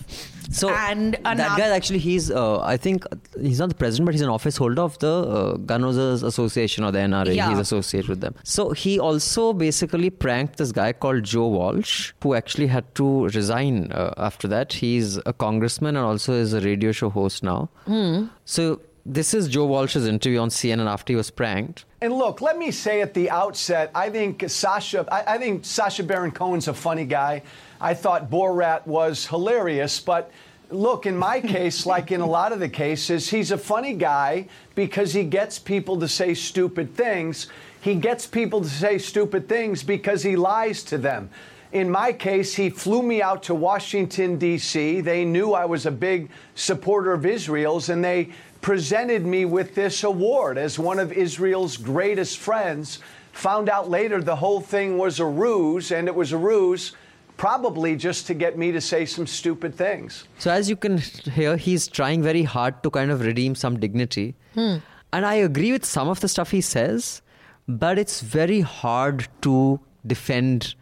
[0.48, 3.04] So And that another- guy actually, he's uh, I think
[3.40, 6.84] he's not the president, but he's an office holder of the uh, Gun Owners Association
[6.84, 7.34] or the NRA.
[7.34, 7.48] Yeah.
[7.50, 8.34] He's associated with them.
[8.44, 13.90] So he also basically pranked this guy called Joe Walsh, who actually had to resign
[13.90, 14.72] uh, after that.
[14.72, 17.68] He's a congressman and also is a radio show host now.
[17.86, 18.26] Hmm.
[18.44, 21.84] So this is Joe Walsh's interview on CNN after he was pranked.
[22.00, 26.04] And look, let me say at the outset, I think Sacha, I, I think Sacha
[26.04, 27.42] Baron Cohen's a funny guy.
[27.80, 30.30] I thought Borat was hilarious, but
[30.70, 34.48] look, in my case, like in a lot of the cases, he's a funny guy
[34.74, 37.48] because he gets people to say stupid things.
[37.80, 41.30] He gets people to say stupid things because he lies to them.
[41.72, 45.00] In my case, he flew me out to Washington, D.C.
[45.02, 50.02] They knew I was a big supporter of Israel's, and they presented me with this
[50.02, 53.00] award as one of Israel's greatest friends.
[53.32, 56.92] Found out later the whole thing was a ruse, and it was a ruse
[57.36, 60.24] probably just to get me to say some stupid things.
[60.38, 64.34] So as you can hear, he's trying very hard to kind of redeem some dignity.
[64.54, 64.76] Hmm.
[65.12, 67.22] And I agree with some of the stuff he says,
[67.68, 70.74] but it's very hard to defend,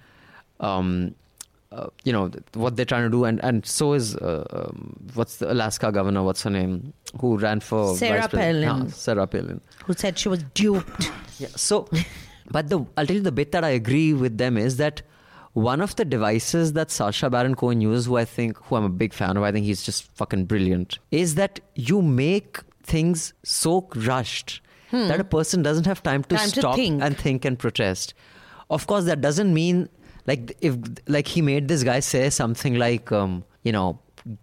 [0.61, 1.15] um,
[1.73, 3.25] uh, you know, th- what they're trying to do.
[3.25, 7.61] And, and so is, uh, um, what's the Alaska governor, what's her name, who ran
[7.61, 8.29] for Sarah?
[8.29, 8.69] Palin.
[8.69, 9.61] Ah, Sarah Palin.
[9.87, 11.11] Who said she was duped?
[11.39, 11.49] Yeah.
[11.57, 11.89] So,
[12.51, 15.03] but the I'll tell you the bit that I agree with them is that
[15.55, 18.89] one of the devices that Sacha Baron Cohen uses, who I think, who I'm a
[18.89, 23.89] big fan of, I think he's just fucking brilliant, is that you make things so
[23.95, 26.39] rushed that a person doesn't have time to Hmm.
[26.39, 27.03] Time to stop think.
[27.03, 28.15] and think and protest.
[28.71, 29.89] Of course, that doesn't mean
[30.27, 30.77] like if
[31.09, 33.99] like he made this guy say something like, um, you know,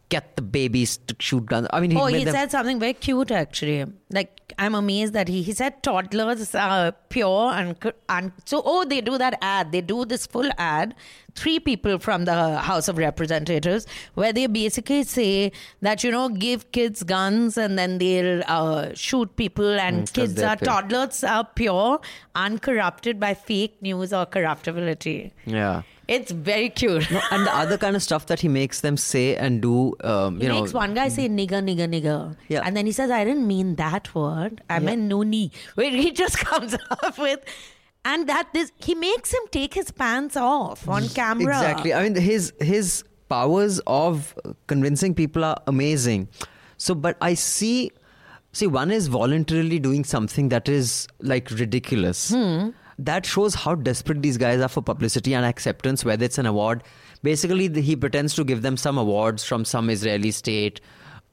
[0.09, 1.67] get the babies to shoot guns.
[1.73, 3.85] I mean, he oh, he them, said something very cute actually.
[4.11, 7.75] Like I'm amazed that he he said toddlers are pure and
[8.09, 9.71] and so oh they do that ad.
[9.71, 10.93] They do this full ad.
[11.33, 15.51] Three people from the House of Representatives where they basically say
[15.81, 20.41] that you know give kids guns and then they'll uh, shoot people and 'cause kids
[20.41, 22.01] are toddlers are pure,
[22.35, 25.33] uncorrupted by fake news or corruptibility.
[25.45, 25.81] yeah.
[26.11, 27.09] It's very cute.
[27.09, 30.35] No, and the other kind of stuff that he makes them say and do, um,
[30.35, 32.35] you He know, makes one guy say nigger, nigger, nigger.
[32.49, 32.61] Yeah.
[32.65, 34.61] And then he says, I didn't mean that word.
[34.69, 35.51] I meant no knee.
[35.75, 37.39] Where he just comes up with
[38.03, 41.55] and that this he makes him take his pants off on camera.
[41.55, 41.93] Exactly.
[41.93, 44.37] I mean, his his powers of
[44.67, 46.27] convincing people are amazing.
[46.77, 47.91] So, but I see,
[48.51, 52.33] see, one is voluntarily doing something that is like ridiculous.
[53.03, 56.83] That shows how desperate these guys are for publicity and acceptance, whether it's an award.
[57.23, 60.81] Basically, he pretends to give them some awards from some Israeli state,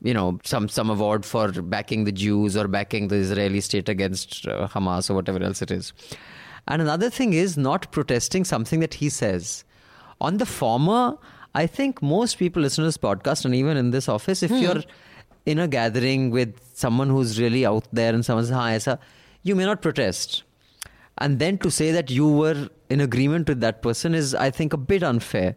[0.03, 4.49] you know, some some award for backing the Jews or backing the Israeli state against
[4.49, 5.93] uh, Hamas or whatever else it is.
[6.67, 9.65] And another thing is not protesting something that he says.
[10.23, 11.19] On the former,
[11.55, 14.83] I think most people listen to this podcast, and even in this office, if you're
[15.45, 18.99] in a gathering with someone who's really out there and someone says, "Hi, aisa,"
[19.43, 20.45] you may not protest.
[21.19, 24.73] And then to say that you were in agreement with that person is, I think,
[24.73, 25.57] a bit unfair.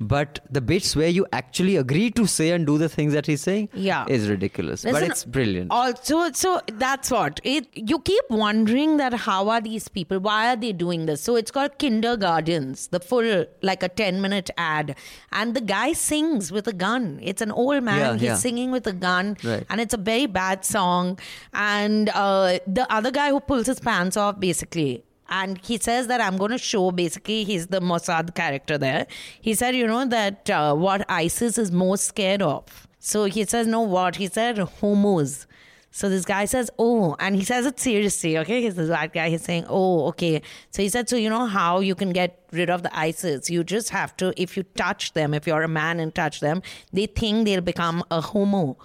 [0.00, 3.42] But the bits where you actually agree to say and do the things that he's
[3.42, 4.04] saying Yeah.
[4.08, 4.82] is ridiculous.
[4.84, 5.70] but it's brilliant.
[5.70, 7.68] Also, so that's what it.
[7.74, 10.18] You keep wondering that how are these people?
[10.18, 11.22] Why are they doing this?
[11.22, 12.88] So it's called kindergartens.
[12.88, 14.96] The full like a ten minute ad,
[15.32, 17.20] and the guy sings with a gun.
[17.22, 17.98] It's an old man.
[18.00, 18.34] Yeah, He's yeah.
[18.34, 19.64] singing with a gun, Right.
[19.70, 21.18] and it's a very bad song.
[21.52, 25.04] And uh, the other guy who pulls his pants off, basically.
[25.28, 29.06] And he says that I'm going to show basically he's the Mossad character there.
[29.40, 32.86] He said, you know, that uh, what ISIS is most scared of.
[32.98, 34.16] So he says, no, what?
[34.16, 35.46] He said, homos.
[35.90, 38.60] So this guy says, oh, and he says it seriously, okay?
[38.60, 39.28] He's this white guy.
[39.28, 40.42] He's saying, oh, okay.
[40.72, 43.48] So he said, so you know how you can get rid of the ISIS?
[43.48, 46.62] You just have to, if you touch them, if you're a man and touch them,
[46.92, 48.76] they think they'll become a homo.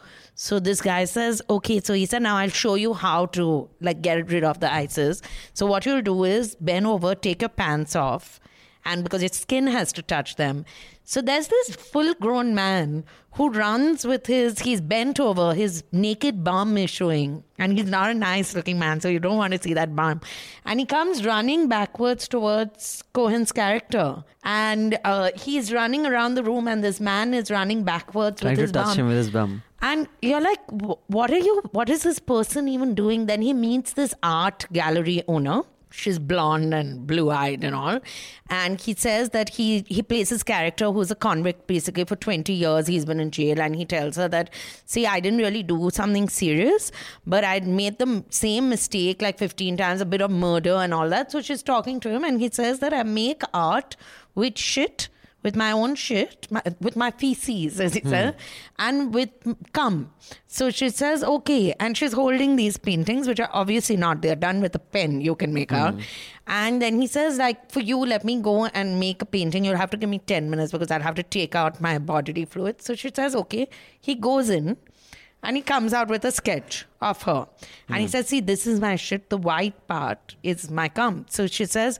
[0.41, 4.01] So this guy says, okay, so he said, now I'll show you how to like
[4.01, 5.21] get rid of the ISIS.
[5.53, 8.39] So what you'll do is bend over, take your pants off,
[8.85, 10.63] and because your skin has to touch them.
[11.09, 16.43] So there's this full grown man who runs with his, he's bent over, his naked
[16.43, 17.43] bum is showing.
[17.57, 20.21] And he's not a nice looking man, so you don't want to see that bum.
[20.65, 24.23] And he comes running backwards towards Cohen's character.
[24.43, 28.59] And uh, he's running around the room, and this man is running backwards Trying with
[28.59, 28.97] to his touch bum.
[28.97, 29.63] him with his bum.
[29.81, 30.61] And you're like,
[31.07, 33.25] what are you, what is this person even doing?
[33.25, 35.63] Then he meets this art gallery owner.
[35.91, 37.99] She's blonde and blue eyed and all.
[38.49, 42.53] And he says that he, he plays his character who's a convict basically for 20
[42.53, 42.87] years.
[42.87, 43.59] He's been in jail.
[43.59, 44.51] And he tells her that,
[44.85, 46.91] see, I didn't really do something serious,
[47.25, 51.09] but I'd made the same mistake like 15 times, a bit of murder and all
[51.09, 51.31] that.
[51.31, 53.95] So she's talking to him and he says that I make art
[54.35, 55.09] with shit
[55.41, 58.09] with my own shit, my, with my feces, as he hmm.
[58.09, 58.35] said,
[58.77, 59.29] and with
[59.73, 60.11] cum.
[60.47, 61.73] So she says, okay.
[61.79, 65.35] And she's holding these paintings, which are obviously not, they're done with a pen, you
[65.35, 65.93] can make out.
[65.93, 66.01] Hmm.
[66.47, 69.63] And then he says, like, for you, let me go and make a painting.
[69.63, 72.45] You'll have to give me 10 minutes because I'll have to take out my bodily
[72.45, 72.85] fluids.
[72.85, 73.69] So she says, okay.
[74.01, 74.77] He goes in.
[75.41, 77.47] And he comes out with a sketch of her.
[77.87, 78.09] And he hmm.
[78.09, 79.29] says, See, this is my shit.
[79.29, 81.27] The white part is my cum.
[81.29, 81.97] So she says,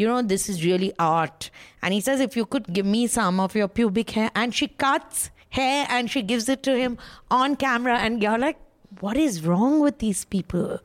[0.00, 1.50] You know, this is really art.
[1.82, 4.30] And he says, If you could give me some of your pubic hair.
[4.34, 6.96] And she cuts hair and she gives it to him
[7.30, 7.98] on camera.
[7.98, 8.56] And you're like,
[9.00, 10.78] What is wrong with these people?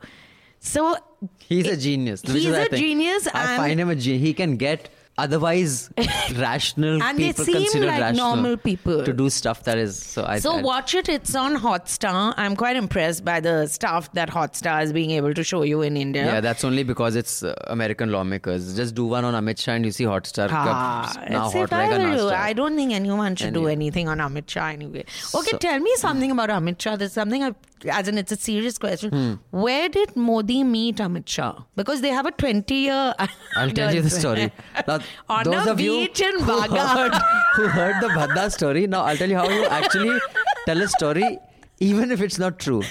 [0.60, 0.96] So
[1.38, 2.20] He's a genius.
[2.20, 4.22] He's a genius I find him a genius.
[4.22, 5.90] He can get otherwise
[6.36, 9.04] rational and people they seem like rational normal people.
[9.04, 11.08] to do stuff that is so I so I, watch it.
[11.08, 12.34] It's on Hotstar.
[12.36, 15.96] I'm quite impressed by the stuff that Hotstar is being able to show you in
[15.96, 16.26] India.
[16.26, 18.76] Yeah that's only because it's uh, American lawmakers.
[18.76, 22.76] Just do one on Amit Shah and you see Hotstar ah, now hot like don't
[22.76, 23.64] think anyone should anyway.
[23.64, 25.04] do anything on Amit Shah anyway.
[25.34, 26.96] Okay so, tell me something about Amit Shah.
[26.96, 27.54] There's something I've
[27.90, 29.10] as in it's a serious question.
[29.10, 29.34] Hmm.
[29.50, 31.62] Where did Modi meet Amit Shah?
[31.76, 33.14] Because they have a 20 year.
[33.56, 34.50] I'll tell you the story.
[34.86, 34.98] Now,
[35.28, 37.14] On those a of you in who heard,
[37.54, 40.18] who heard the Bhadda story, now I'll tell you how you actually
[40.66, 41.38] tell a story,
[41.78, 42.82] even if it's not true.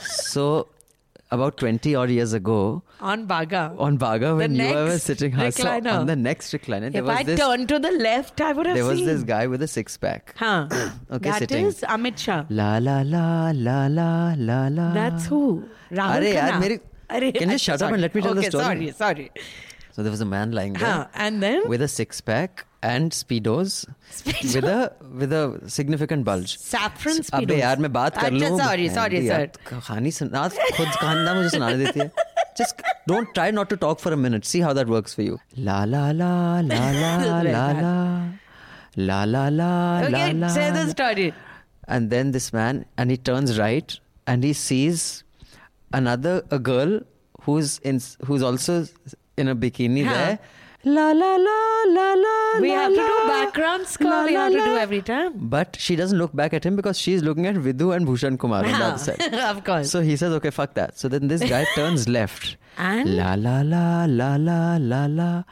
[0.00, 0.68] So,
[1.30, 2.82] about 20 odd years ago.
[3.00, 3.74] On Baga.
[3.78, 5.92] On Baga, when you were sitting recliner.
[5.92, 6.94] on the next recliner.
[6.94, 9.06] If I this, turned to the left, I would have There was seen.
[9.06, 10.34] this guy with a six pack.
[10.36, 10.68] Huh.
[11.10, 11.66] okay, that sitting.
[11.66, 12.44] is Amit Shah.
[12.48, 14.92] La la la la la la la.
[14.94, 15.64] That's who?
[15.90, 16.68] Rahul Arre, Khanna.
[16.68, 17.88] Yaar, Arre, can you shut sorry.
[17.90, 18.92] up and let me tell okay, the story?
[18.92, 19.30] Sorry, sorry.
[19.95, 20.91] So there was a man lying there.
[20.91, 21.07] Huh.
[21.27, 23.73] And then with a six pack and speedos
[24.53, 25.43] with a with a
[25.77, 26.53] significant bulge.
[26.57, 27.59] saffron अबे speedos.
[27.59, 29.69] यार मैं बात कर अच्छा, लूं sorry, sorry, यार, sir.
[29.69, 32.11] कहानी सुना खुद कहानी मुझे सुनाने देती है
[32.61, 35.37] just don't try not to talk for a minute see how that works for you
[35.69, 36.31] la la la
[36.71, 37.81] la la Very la bad.
[37.83, 37.93] la
[39.09, 40.91] la la la la Okay, la say the la.
[40.95, 41.27] story.
[41.87, 43.95] and then this man and he turns right
[44.33, 45.05] and he sees
[46.01, 46.99] another a girl
[47.45, 48.75] who's in who's also
[49.36, 50.12] in a bikini Huh.
[50.14, 50.38] there
[50.84, 51.54] la la la
[51.94, 54.10] la la We la, have to do la, background score.
[54.10, 55.32] la, we la, have to do every time.
[55.54, 58.64] but she doesn't look back at him because she's looking at Vidhu and Bhushan Kumar
[58.64, 59.34] on the other side.
[59.34, 59.90] of course.
[59.90, 60.96] So he says, okay, fuck that.
[60.98, 62.56] So then this guy turns left.
[62.78, 63.16] And?
[63.16, 65.42] La la la la la la la.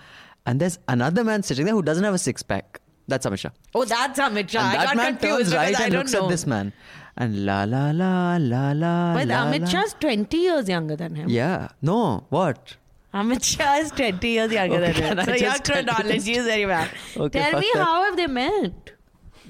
[0.47, 2.81] And there's another man sitting there who doesn't have a six pack.
[3.09, 3.51] That's Amit Shah.
[3.75, 4.61] oh, that's Amit Shah.
[4.61, 6.25] And I that got man confused turns right and looks know.
[6.25, 6.73] at this man.
[7.17, 9.15] And la la la la la.
[9.15, 9.69] But la, Amit.
[9.69, 11.29] Shah's 20 years younger than him.
[11.29, 11.69] Yeah.
[11.83, 12.27] No.
[12.31, 12.77] What?
[13.15, 15.19] Amit Shah is 20 years younger Okay, than.
[15.21, 16.91] I So your just tell you chronology is very bad.
[17.17, 17.85] Okay, Tell me that.
[17.85, 18.91] how have they met?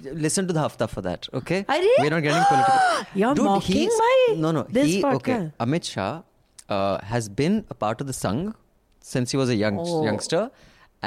[0.03, 1.65] Listen to the hafta for that, okay?
[1.67, 3.07] Are We're not getting political.
[3.15, 4.65] You're Dude, mocking my- No, no.
[4.65, 5.51] this he, okay.
[5.59, 6.23] Amit Shah
[6.69, 8.55] uh, has been a part of the Sangh
[9.01, 10.05] since he was a young Oh.
[10.05, 10.51] youngster.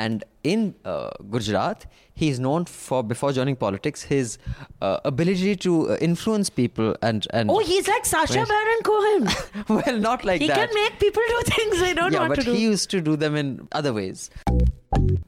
[0.04, 1.86] And in uh, Gujarat,
[2.26, 4.38] is known for, before joining politics, his
[4.82, 7.28] uh, ability to uh, influence people and.
[7.32, 8.45] and Oh, he's like Sacha.
[8.54, 9.28] Baron Cohen.
[9.70, 10.58] well, not like he that.
[10.70, 12.54] can make people do things they don't yeah, want but to do.
[12.54, 14.30] he used to do them in other ways.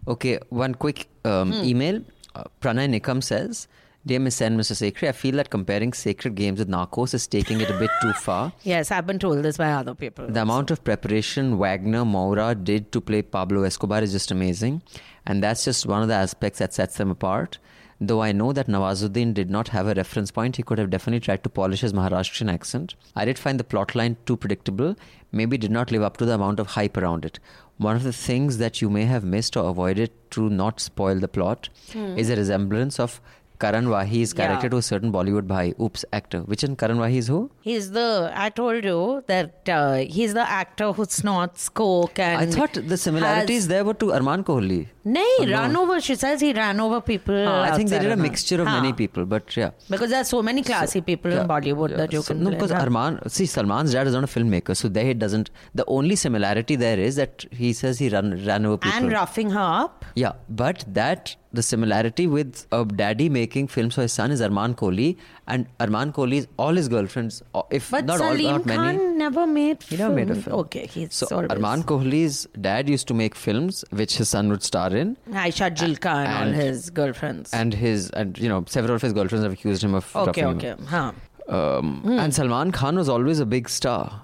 [0.08, 1.64] Okay, one quick um, Hmm.
[1.74, 2.02] email.
[2.36, 3.68] Uh, Pranay Nikam says,
[4.10, 4.76] Dear Miss and Mr.
[4.76, 8.12] Sekhri, I feel that comparing sacred games with Narcos is taking it a bit too
[8.14, 8.52] far.
[8.64, 10.26] Yes, I've been told this by other people.
[10.26, 14.82] The amount of preparation Wagner Moura did to play Pablo Escobar is just amazing.
[15.28, 17.60] And that's just one of the aspects that sets them apart.
[18.02, 21.20] Though I know that Nawazuddin did not have a reference point, he could have definitely
[21.20, 22.96] tried to polish his Maharashtrian accent.
[23.16, 24.96] I did find the plotline too predictable,
[25.32, 27.38] maybe did not live up to the amount of hype around it.
[27.78, 31.28] One of the things that you may have missed or avoided to not spoil the
[31.28, 32.18] plot hmm.
[32.18, 33.22] is a resemblance of
[33.60, 34.72] Karan Wahi's character Yeah.
[34.72, 36.40] to a certain Bollywood bhai, oops, actor.
[36.52, 37.52] Which in Karan Wahi is who?
[37.62, 42.42] He's the, I told you that uh, he's the actor who snorts coke and.
[42.42, 44.88] I thought the similarities has- there were to Arman Kohli.
[45.06, 45.52] Nay, no.
[45.54, 46.00] run over.
[46.02, 47.48] She says he ran over people.
[47.48, 49.72] Ah, I think they did a mixture of many people, but yeah.
[49.90, 51.98] Because there's so many classy people Yeah, in Bollywood yeah.
[51.98, 52.44] that you So- can.
[52.44, 52.86] No, because up.
[52.88, 55.50] Arman, see, Salman's dad is not a filmmaker, so there he doesn't.
[55.74, 58.98] The only similarity there is that he says he ran ran over people.
[58.98, 60.06] and roughing her up.
[60.16, 64.76] Yeah, but that the similarity with a daddy making films for his son is Arman
[64.76, 65.16] Kohli,
[65.50, 68.98] and Arman Kohli's all his girlfriends, uh, if But not all, Salim not many.
[68.98, 69.84] Khan never made.
[69.84, 70.60] He never made a film.
[70.62, 74.64] Okay, he's So always- Arman Kohli's dad used to make films which his son would
[74.64, 75.18] star in.
[75.32, 77.54] Aisha Jhulka and, and- all his girlfriends.
[77.54, 80.68] and his and you know several of his girlfriends have accused him of okay, okay,
[80.68, 80.86] him.
[80.86, 81.12] huh.
[81.48, 84.22] Um, And Salman Khan was always a big star.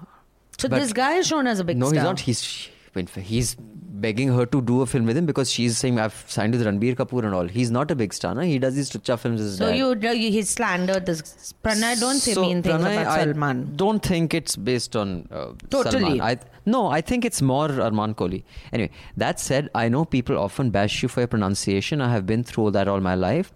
[0.58, 2.04] So But- this guy is shown as a big no, star.
[2.04, 3.10] No, he's not.
[3.10, 3.56] He's he's
[4.00, 6.94] begging her to do a film with him because she's saying I've signed with Ranbir
[6.96, 7.46] Kapoor and all.
[7.48, 8.34] He's not a big star.
[8.34, 8.42] No?
[8.42, 9.40] He does these Tucha films.
[9.40, 9.76] As his So dad.
[9.76, 11.54] you, you he slandered this.
[11.64, 13.72] Pranay, don't say So, mean things Pranay, about I Salman.
[13.76, 16.02] don't think it's based on uh, Totally.
[16.18, 16.20] Salman.
[16.20, 18.42] I, no, I think it's more Arman Kohli.
[18.72, 22.00] Anyway, that said, I know people often bash you for your pronunciation.
[22.00, 23.52] I have been through that all my life.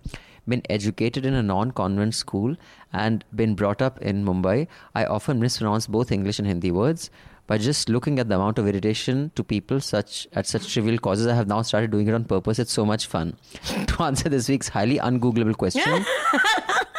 [0.48, 2.56] Been educated in a non-convent school
[2.92, 4.66] and been brought up in Mumbai.
[4.94, 7.10] I often mispronounce both English and Hindi words
[7.49, 11.27] But just looking at the amount of irritation to people such at such trivial causes,
[11.27, 12.57] I have now started doing it on purpose.
[12.57, 13.33] It's so much fun.
[13.87, 16.03] to answer this week's highly ungoogleable question,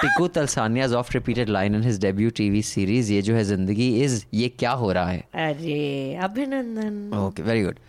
[0.03, 4.49] Piku Talsania's oft-repeated line in his debut TV series "ये जो है जिंदगी" is "ये
[4.49, 7.13] क्या हो रहा है." Arey, Abhinandan.
[7.13, 7.81] Okay, very good.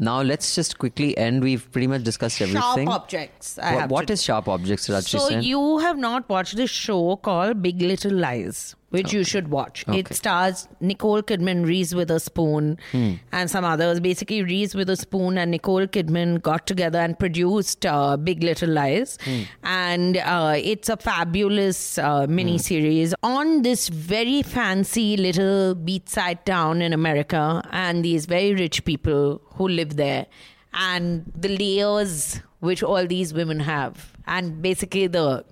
[0.00, 1.42] now let's just quickly end.
[1.42, 2.86] We've pretty much discussed everything.
[2.86, 3.58] Sharp objects.
[3.58, 7.16] I What- what to- is sharp objects, Rajyasree So you have not watched this show
[7.16, 9.84] called Big Little Lies, which you should watch.
[9.88, 13.14] It stars Nicole Kidman, Reese Witherspoon, Hmm.
[13.32, 14.00] and some others.
[14.00, 19.42] Basically, Reese Witherspoon and Nicole Kidman got together and produced uh, Big Little Lies, Hmm.
[19.64, 26.80] and uh, it's a fabulous uh, mini series on this very fancy little beachside town
[26.80, 30.26] in America, and these very rich people who live there,
[30.72, 35.44] and the layers which all these women have, and basically the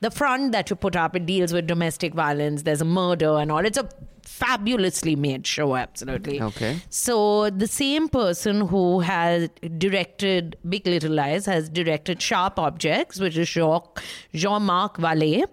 [0.00, 2.62] the front that you put up it deals with domestic violence.
[2.62, 3.64] There's a murder and all.
[3.64, 3.88] It's a
[4.22, 6.40] fabulously made show, absolutely.
[6.40, 6.78] Okay.
[6.90, 9.48] So the same person who has
[9.78, 14.02] directed Big Little Lies has directed Sharp Objects, which is Jacques,
[14.34, 15.44] Jean-Marc Vallée,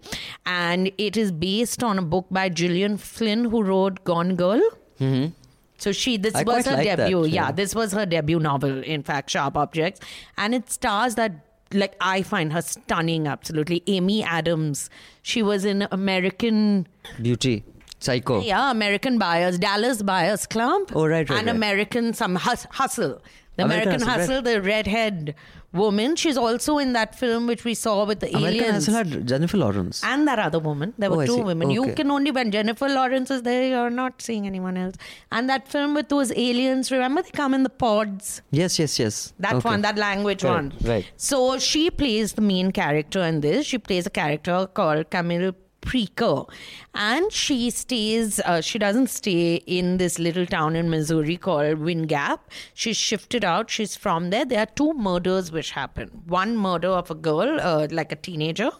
[0.45, 4.61] and it is based on a book by Gillian Flynn, who wrote Gone Girl.
[4.99, 5.33] Mm-hmm.
[5.81, 7.25] So she, this I was her like that, debut.
[7.25, 7.45] yeah.
[7.47, 8.83] yeah, this was her debut novel.
[8.83, 9.99] In fact, Sharp Objects,
[10.37, 11.31] and it stars that.
[11.73, 13.81] Like I find her stunning, absolutely.
[13.87, 14.89] Amy Adams.
[15.21, 16.85] She was in American
[17.21, 17.63] Beauty.
[17.99, 18.41] Psycho.
[18.41, 20.91] yeah, American Buyers, Dallas Buyers Club.
[20.93, 21.55] Oh, right, right, And right.
[21.55, 23.21] American some hus- Hustle.
[23.57, 25.35] The American American, Hustle, Hustle, the redhead
[25.73, 26.15] woman.
[26.15, 28.85] She's also in that film which we saw with the American aliens.
[28.87, 30.01] Hustle had Jennifer Lawrence.
[30.03, 30.93] and that other woman.
[30.97, 31.41] There Oh, were I two see.
[31.41, 31.69] women.
[31.69, 34.95] You can only, when Jennifer Lawrence is there, you're not seeing anyone else.
[35.31, 38.41] And that film with those aliens, remember they come in the pods?
[38.51, 39.33] Yes, yes, yes.
[39.39, 39.69] That Okay.
[39.69, 40.73] one, that language Right, one.
[40.83, 41.05] right.
[41.17, 43.65] So she plays the main character in this.
[43.65, 46.49] She plays a character called Camille Preaker.
[46.93, 52.07] And she stays, uh, she doesn't stay in this little town in Missouri called Wind
[52.07, 52.49] Gap.
[52.73, 53.69] She's shifted out.
[53.69, 54.45] She's from there.
[54.45, 56.09] There are two murders which happen.
[56.27, 58.71] One murder of a girl, uh, like a teenager,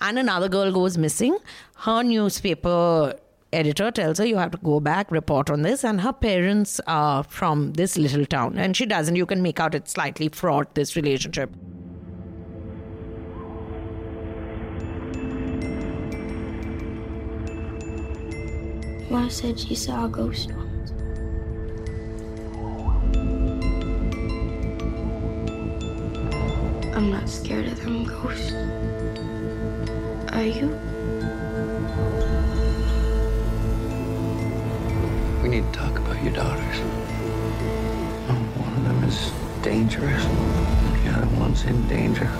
[0.00, 1.38] and another girl goes missing.
[1.76, 3.14] Her newspaper
[3.52, 7.22] editor tells her you have to go back report on this and her parents are
[7.24, 10.96] from this little town and she doesn't you can make out it's slightly fraught this
[10.96, 11.50] relationship
[19.12, 20.92] Ma said she saw a ghost once.
[26.96, 28.52] I'm not scared of them ghosts.
[30.32, 30.68] Are you?
[35.42, 36.78] We need to talk about your daughters.
[38.30, 40.24] Oh, one of them is dangerous.
[41.04, 42.30] The other one's in danger.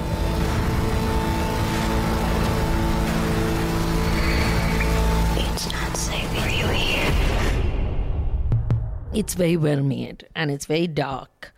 [9.15, 11.53] It's very well made and it's very dark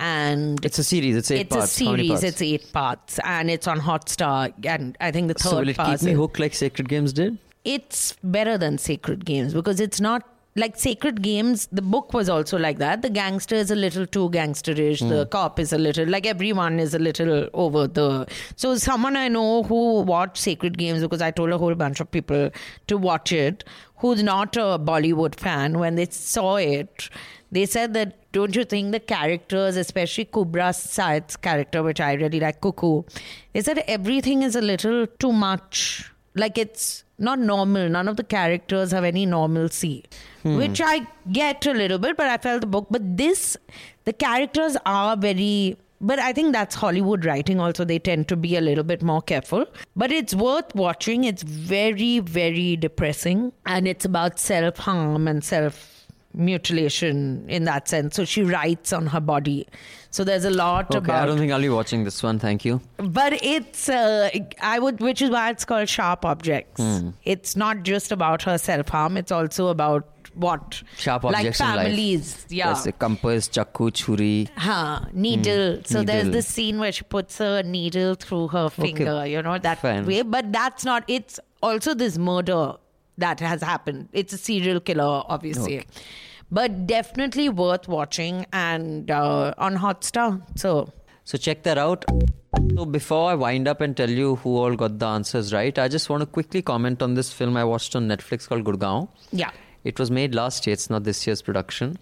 [0.00, 1.16] and It's a series.
[1.16, 1.64] It's eight it's parts.
[1.72, 5.50] It's a series it's eight parts and it's on hotstar and i think the third
[5.50, 7.38] so will it keep me hooked like Sacred Games did?
[7.64, 10.22] it's better than Sacred Games because it's not
[10.56, 11.68] like Sacred Games.
[11.70, 13.02] The book was also like that.
[13.02, 15.08] The gangster is a little too gangsterish.
[15.08, 15.28] The hmm.
[15.28, 18.26] cop is a little like everyone is a little over the.
[18.56, 22.10] So someone I know who watched Sacred Games because I told a whole bunch of
[22.10, 22.50] people
[22.86, 23.64] to watch it
[23.98, 27.08] who's not a Bollywood fan when they saw it.
[27.50, 32.40] They said that don't you think the characters, especially Kubbra Sait's character, which I really
[32.40, 33.04] like, Cuckoo,
[33.52, 36.10] they said everything is a little too much.
[36.34, 37.88] Like it's not normal.
[37.88, 40.04] None of the characters have any normalcy.
[40.42, 40.56] Hmm.
[40.56, 43.56] Which i get a little bit but i felt the book but this
[44.04, 47.84] the characters are very but i think that's hollywood writing also.
[47.84, 49.64] They tend to be a little bit more careful.
[49.96, 51.24] But it's worth watching.
[51.24, 53.52] It's very very depressing.
[53.66, 58.16] And it's about self-harm and self mutilation in that sense.
[58.16, 59.66] So she writes on her body.
[60.10, 62.38] So there's a lot Okay, about I don't think I'll be watching this one.
[62.38, 62.80] Thank you.
[62.96, 64.30] but it's uh,
[64.60, 66.80] i would which is why it's called sharp objects.
[66.82, 67.10] Hmm.
[67.24, 69.16] it's not just about her self-harm.
[69.16, 71.76] It's also about what Sharp like objects in life.
[71.86, 74.48] families yeah There's a compass, chakku, churi.
[74.56, 75.76] Huh, needle.
[75.76, 76.32] Hmm, So there's needle.
[76.32, 80.06] this scene where she puts a needle through her finger, you know, that fine.
[80.06, 80.22] way.
[80.22, 82.74] But that's not, it's also this murder
[83.18, 84.08] that has happened.
[84.12, 85.86] It's a serial killer, obviously.
[86.50, 90.40] But definitely worth watching and uh, on Hotstar.
[90.56, 90.92] So
[91.24, 92.04] So check that out.
[92.76, 95.88] So before I wind up and tell you who all got the answers right, I
[95.88, 99.08] just want to quickly comment on this film I watched on Netflix called Gurgaon.
[99.32, 99.50] yeah.
[99.92, 100.74] It was made last year.
[100.78, 101.98] It's not this year's production.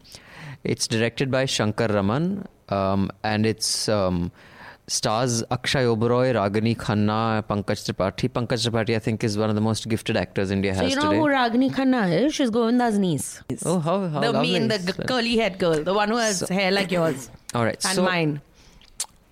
[0.64, 4.32] It's directed by Shankar Raman, um, and it's um,
[4.88, 7.20] stars Akshay Oberoi, Ragini Khanna,
[7.50, 8.28] Pankaj Tripathi.
[8.38, 10.96] Pankaj Tripathi, I think, is one of the most gifted actors India So has you
[10.96, 11.18] know today.
[11.18, 12.34] who Ragini Khanna is?
[12.34, 13.42] She's Govinda's niece.
[13.64, 16.52] Oh, how, how the mean, the g- curly head girl, the one who has So-
[16.58, 18.40] hair like yours All right, and so mine.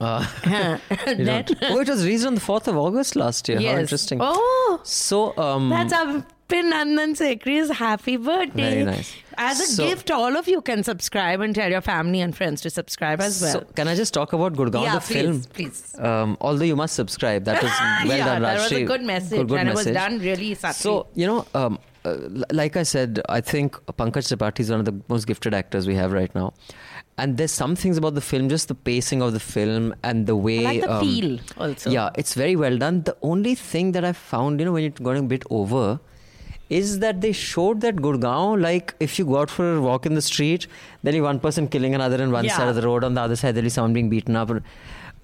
[0.01, 0.51] Uh, you
[1.25, 3.59] Then- don't- oh, it was released on the 4th of August last year.
[3.59, 3.81] How Yes.
[3.81, 4.19] interesting.
[4.21, 6.25] Oh, So, um, that's a
[6.63, 8.71] Nandan Sekhri's happy birthday.
[8.71, 9.15] Very nice.
[9.37, 12.61] As a So- gift, all of you can subscribe and tell your family and friends
[12.63, 13.53] to subscribe as well.
[13.53, 15.43] So, can I just talk about Gurgaon, Yeah, the please, film?
[15.53, 15.95] please.
[15.99, 17.45] Um, although you must subscribe.
[17.45, 17.73] That was
[18.07, 20.55] well yeah, done, that was a good message, Good, good and it was done really
[20.55, 20.75] subtly.
[20.75, 22.17] So, you know, um, uh,
[22.53, 25.95] like I said, I think Pankaj Tripathi is one of the most gifted actors we
[25.97, 26.53] have right now.
[27.17, 30.35] And there's some things about the film, just the pacing of the film and the
[30.37, 30.59] way.
[30.67, 31.91] I like the um, feel also.
[31.91, 33.03] Yeah, it's very well done.
[33.03, 36.01] The only thing that I found, you know, when it got a bit over,
[36.71, 40.15] is that they showed that Gurgaon, like if you go out for a walk in
[40.15, 40.67] the street,
[41.03, 42.57] there'll be one person killing another on one Yeah.
[42.57, 44.51] side of the road, on the other side there'll be someone being beaten up.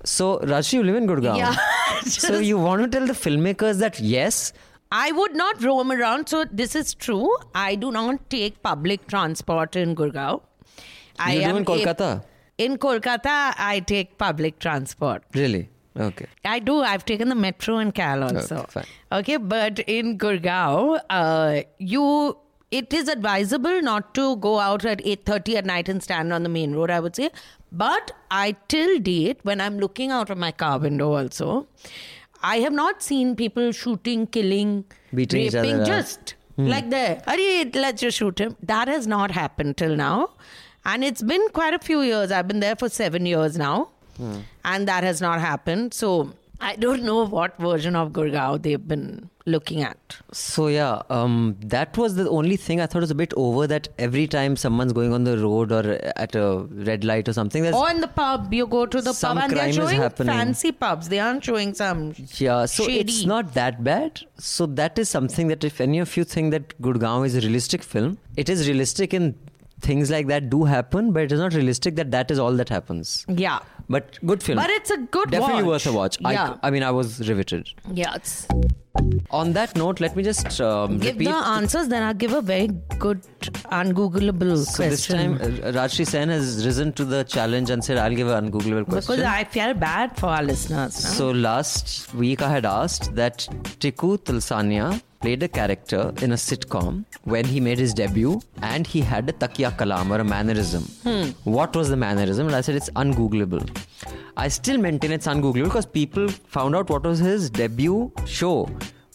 [0.04, 1.36] So, Rashi, you live in Gurgaon.
[1.38, 1.56] Yeah,
[2.04, 4.52] so you want to tell the filmmakers that yes,
[4.92, 6.28] I would not roam around.
[6.28, 7.30] So this is true.
[7.54, 10.40] I do not take public transport in Gurgaon.
[11.18, 12.24] I You am in Kolkata?
[12.58, 15.22] in Kolkata, I take public transport.
[15.34, 16.26] really, okay.
[16.44, 16.80] I do.
[16.82, 18.56] I've taken the metro and Cal also.
[18.56, 18.84] Okay, fine.
[19.12, 22.36] Okay, but in Gurgaon, uh, you
[22.70, 26.48] it is advisable not to go out at 8.30 at night and stand on the
[26.48, 27.30] main road, I would say.
[27.72, 31.66] But I till date, when I'm looking out of my car window also,
[32.42, 37.22] I have not seen people shooting, killing, Beating each raping, just like there.
[37.26, 38.56] Arey, let's just shoot him.
[38.62, 40.30] That has not happened till now.
[40.84, 42.30] And it's been quite a few years.
[42.30, 43.90] I've been there for seven years now
[44.64, 45.94] and that has not happened.
[45.94, 50.16] So I don't know what version of Gurgaon they've been looking at.
[50.32, 53.66] So yeah, um, that was the only thing I thought was a bit over.
[53.66, 56.58] That every time someone's going on the road or at a
[56.90, 59.52] red light or something, there's Or in the pub, you go to the pub and
[59.56, 61.08] they're showing fancy pubs.
[61.08, 63.00] They aren't showing some Yeah, so shady.
[63.00, 64.20] it's not that bad.
[64.38, 67.82] So that is something that if any of you think that Gurgaon is a realistic
[67.82, 69.34] film, it is realistic in
[69.80, 72.68] things like that do happen, but it is not realistic that that is all that
[72.68, 73.24] happens.
[73.28, 73.60] Yeah.
[73.88, 74.56] But good film.
[74.56, 75.86] But it's a good Definitely watch.
[75.86, 76.18] worth a watch.
[76.20, 76.56] Yeah.
[76.62, 77.70] I, I mean, I was riveted.
[77.92, 78.14] Yeah.
[78.14, 78.46] It's,
[79.30, 81.24] On that note, let me just um, give repeat.
[81.30, 82.68] the answers, then I'll give a very
[82.98, 83.22] good,
[83.80, 88.14] ungoogleable so this time, uh, Rajyasree Sen has risen to the challenge and said, "I'll
[88.14, 91.02] give an ungoogleable question." because I feel bad for our listeners.
[91.04, 91.10] now.
[91.10, 93.46] So last week I had asked that
[93.80, 99.00] Tiku Talsania played a character in a sitcom when he made his debut and he
[99.00, 100.82] had a takia kalam or a mannerism.
[101.06, 101.30] Hmm.
[101.44, 102.46] What was the mannerism?
[102.46, 103.64] And I said it's ungoogleable.
[104.36, 108.68] I still maintain it's ungoogleable because people found out what was his debut show.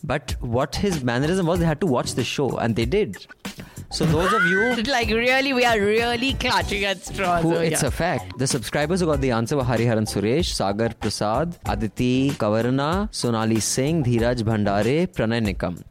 [0.04, 3.26] But what his mannerism was, they had to watch the show and they did.
[3.96, 7.44] So those of you like really, we are really clutching at straws.
[7.44, 7.88] who over it's here.
[7.88, 8.38] a fact.
[8.38, 14.04] The subscribers who got the answer were Hariharan Suresh, Sagar Prasad, Aditi Kavarna, Sonali Singh,
[14.04, 15.82] Dheeraj Bhandare, Pranay Nikam.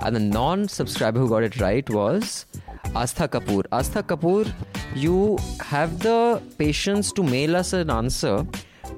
[0.00, 2.44] And the non-subscriber who got it right was
[2.88, 3.62] Astha Kapoor.
[3.72, 4.52] Astha Kapoor,
[4.94, 8.46] you have the patience to mail us an answer,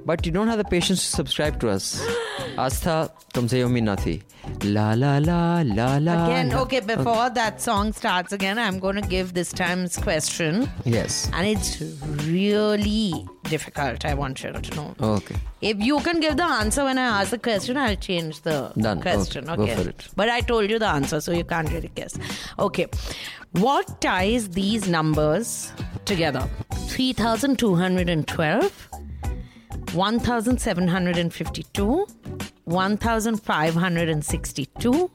[0.05, 2.05] but you don't have the patience to subscribe to us.
[2.67, 2.95] Astha,
[3.33, 4.15] tumse yomi nathi.
[4.65, 6.25] La la la la la.
[6.27, 6.63] Again, la.
[6.63, 10.69] okay, before that song starts again, I'm going to give this time's question.
[10.85, 11.31] Yes.
[11.35, 11.81] And it's
[12.27, 14.95] really difficult, I want you to know.
[15.01, 15.37] Oh, okay.
[15.61, 19.01] If you can give the answer when I ask the question, I'll change the Done.
[19.03, 19.49] question.
[19.51, 19.75] Okay, Okay.
[19.77, 20.09] go for it.
[20.17, 22.17] But I told you the answer, so you can't really guess.
[22.59, 22.87] Okay.
[23.53, 25.73] What ties these numbers
[26.05, 26.49] together?
[26.89, 28.88] 3,212,
[29.93, 32.07] 1,752,
[32.65, 35.11] 1,562,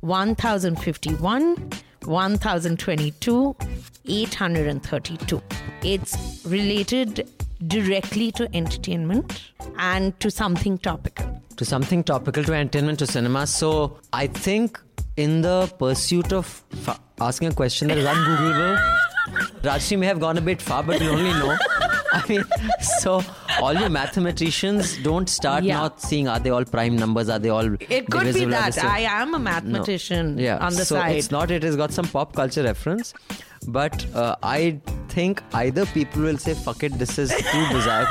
[0.00, 1.70] 1,051,
[2.04, 3.56] 1,022,
[4.06, 5.42] 832.
[5.82, 7.28] It's related
[7.66, 11.40] directly to entertainment and to something topical.
[11.56, 13.46] to something topical to entertainment to cinema.
[13.46, 14.80] So I think
[15.16, 16.46] in the pursuit of
[16.84, 18.76] fa- asking a question that is ungoogleable,
[19.62, 21.56] Rajyasree may have gone a bit far, but we only know.
[22.14, 22.44] I mean,
[23.00, 23.22] so
[23.60, 25.78] all your mathematicians don't start Yeah.
[25.78, 28.78] not seeing are they all prime numbers, are they all It could be that.
[28.84, 30.58] I am a mathematician yeah.
[30.58, 31.16] on the so side.
[31.16, 31.50] it's not.
[31.50, 33.12] It has got some pop culture reference,
[33.66, 38.08] but uh, I think either people will say "fuck it," this is too bizarre,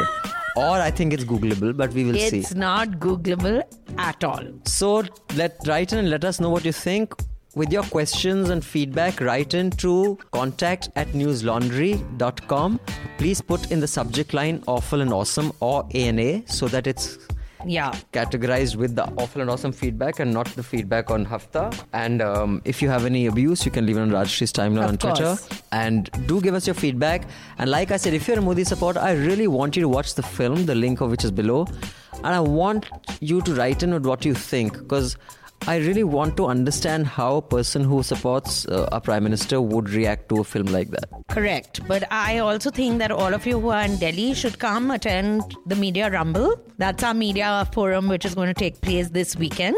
[0.56, 1.76] or I think it's Googleable.
[1.84, 2.40] But we will see.
[2.40, 3.62] It's not Googleable
[3.98, 4.44] at all.
[4.66, 5.04] So
[5.36, 7.16] let write in and let us know what you think.
[7.56, 12.80] With your questions and feedback, write in to contact at newslaundry.com.
[13.20, 17.20] Please put in the subject line awful and awesome or ANA so that it's
[17.66, 17.94] Yeah.
[18.12, 21.72] categorized with the awful and awesome feedback and not the feedback on Hafta.
[21.94, 24.98] And um, if you have any abuse, you can leave it on Rajyasree's timeline on
[24.98, 25.38] Twitter.
[25.72, 27.22] And do give us your feedback.
[27.60, 30.16] And like I said, if you're a Modi supporter, I really want you to watch
[30.16, 31.68] the film, the link of which is below.
[32.16, 32.90] And I want
[33.22, 35.18] you to write in with what you think because
[35.68, 39.90] I really want to understand how a person who supports uh, a prime minister would
[39.90, 41.06] react to a film like that.
[41.30, 41.80] Correct.
[41.88, 45.56] But I also think that all of you who are in Delhi should come attend
[45.66, 46.60] the Media Rumble.
[46.78, 49.78] That's our media forum, which is going to take place this weekend.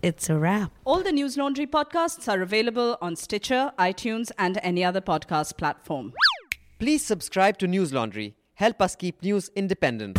[0.03, 0.73] It's a wrap.
[0.87, 6.14] All the News Laundry podcasts are available on Stitcher, iTunes, and any other podcast platform.
[6.79, 8.37] Please subscribe to News Laundry.
[8.55, 10.18] Help us keep news independent.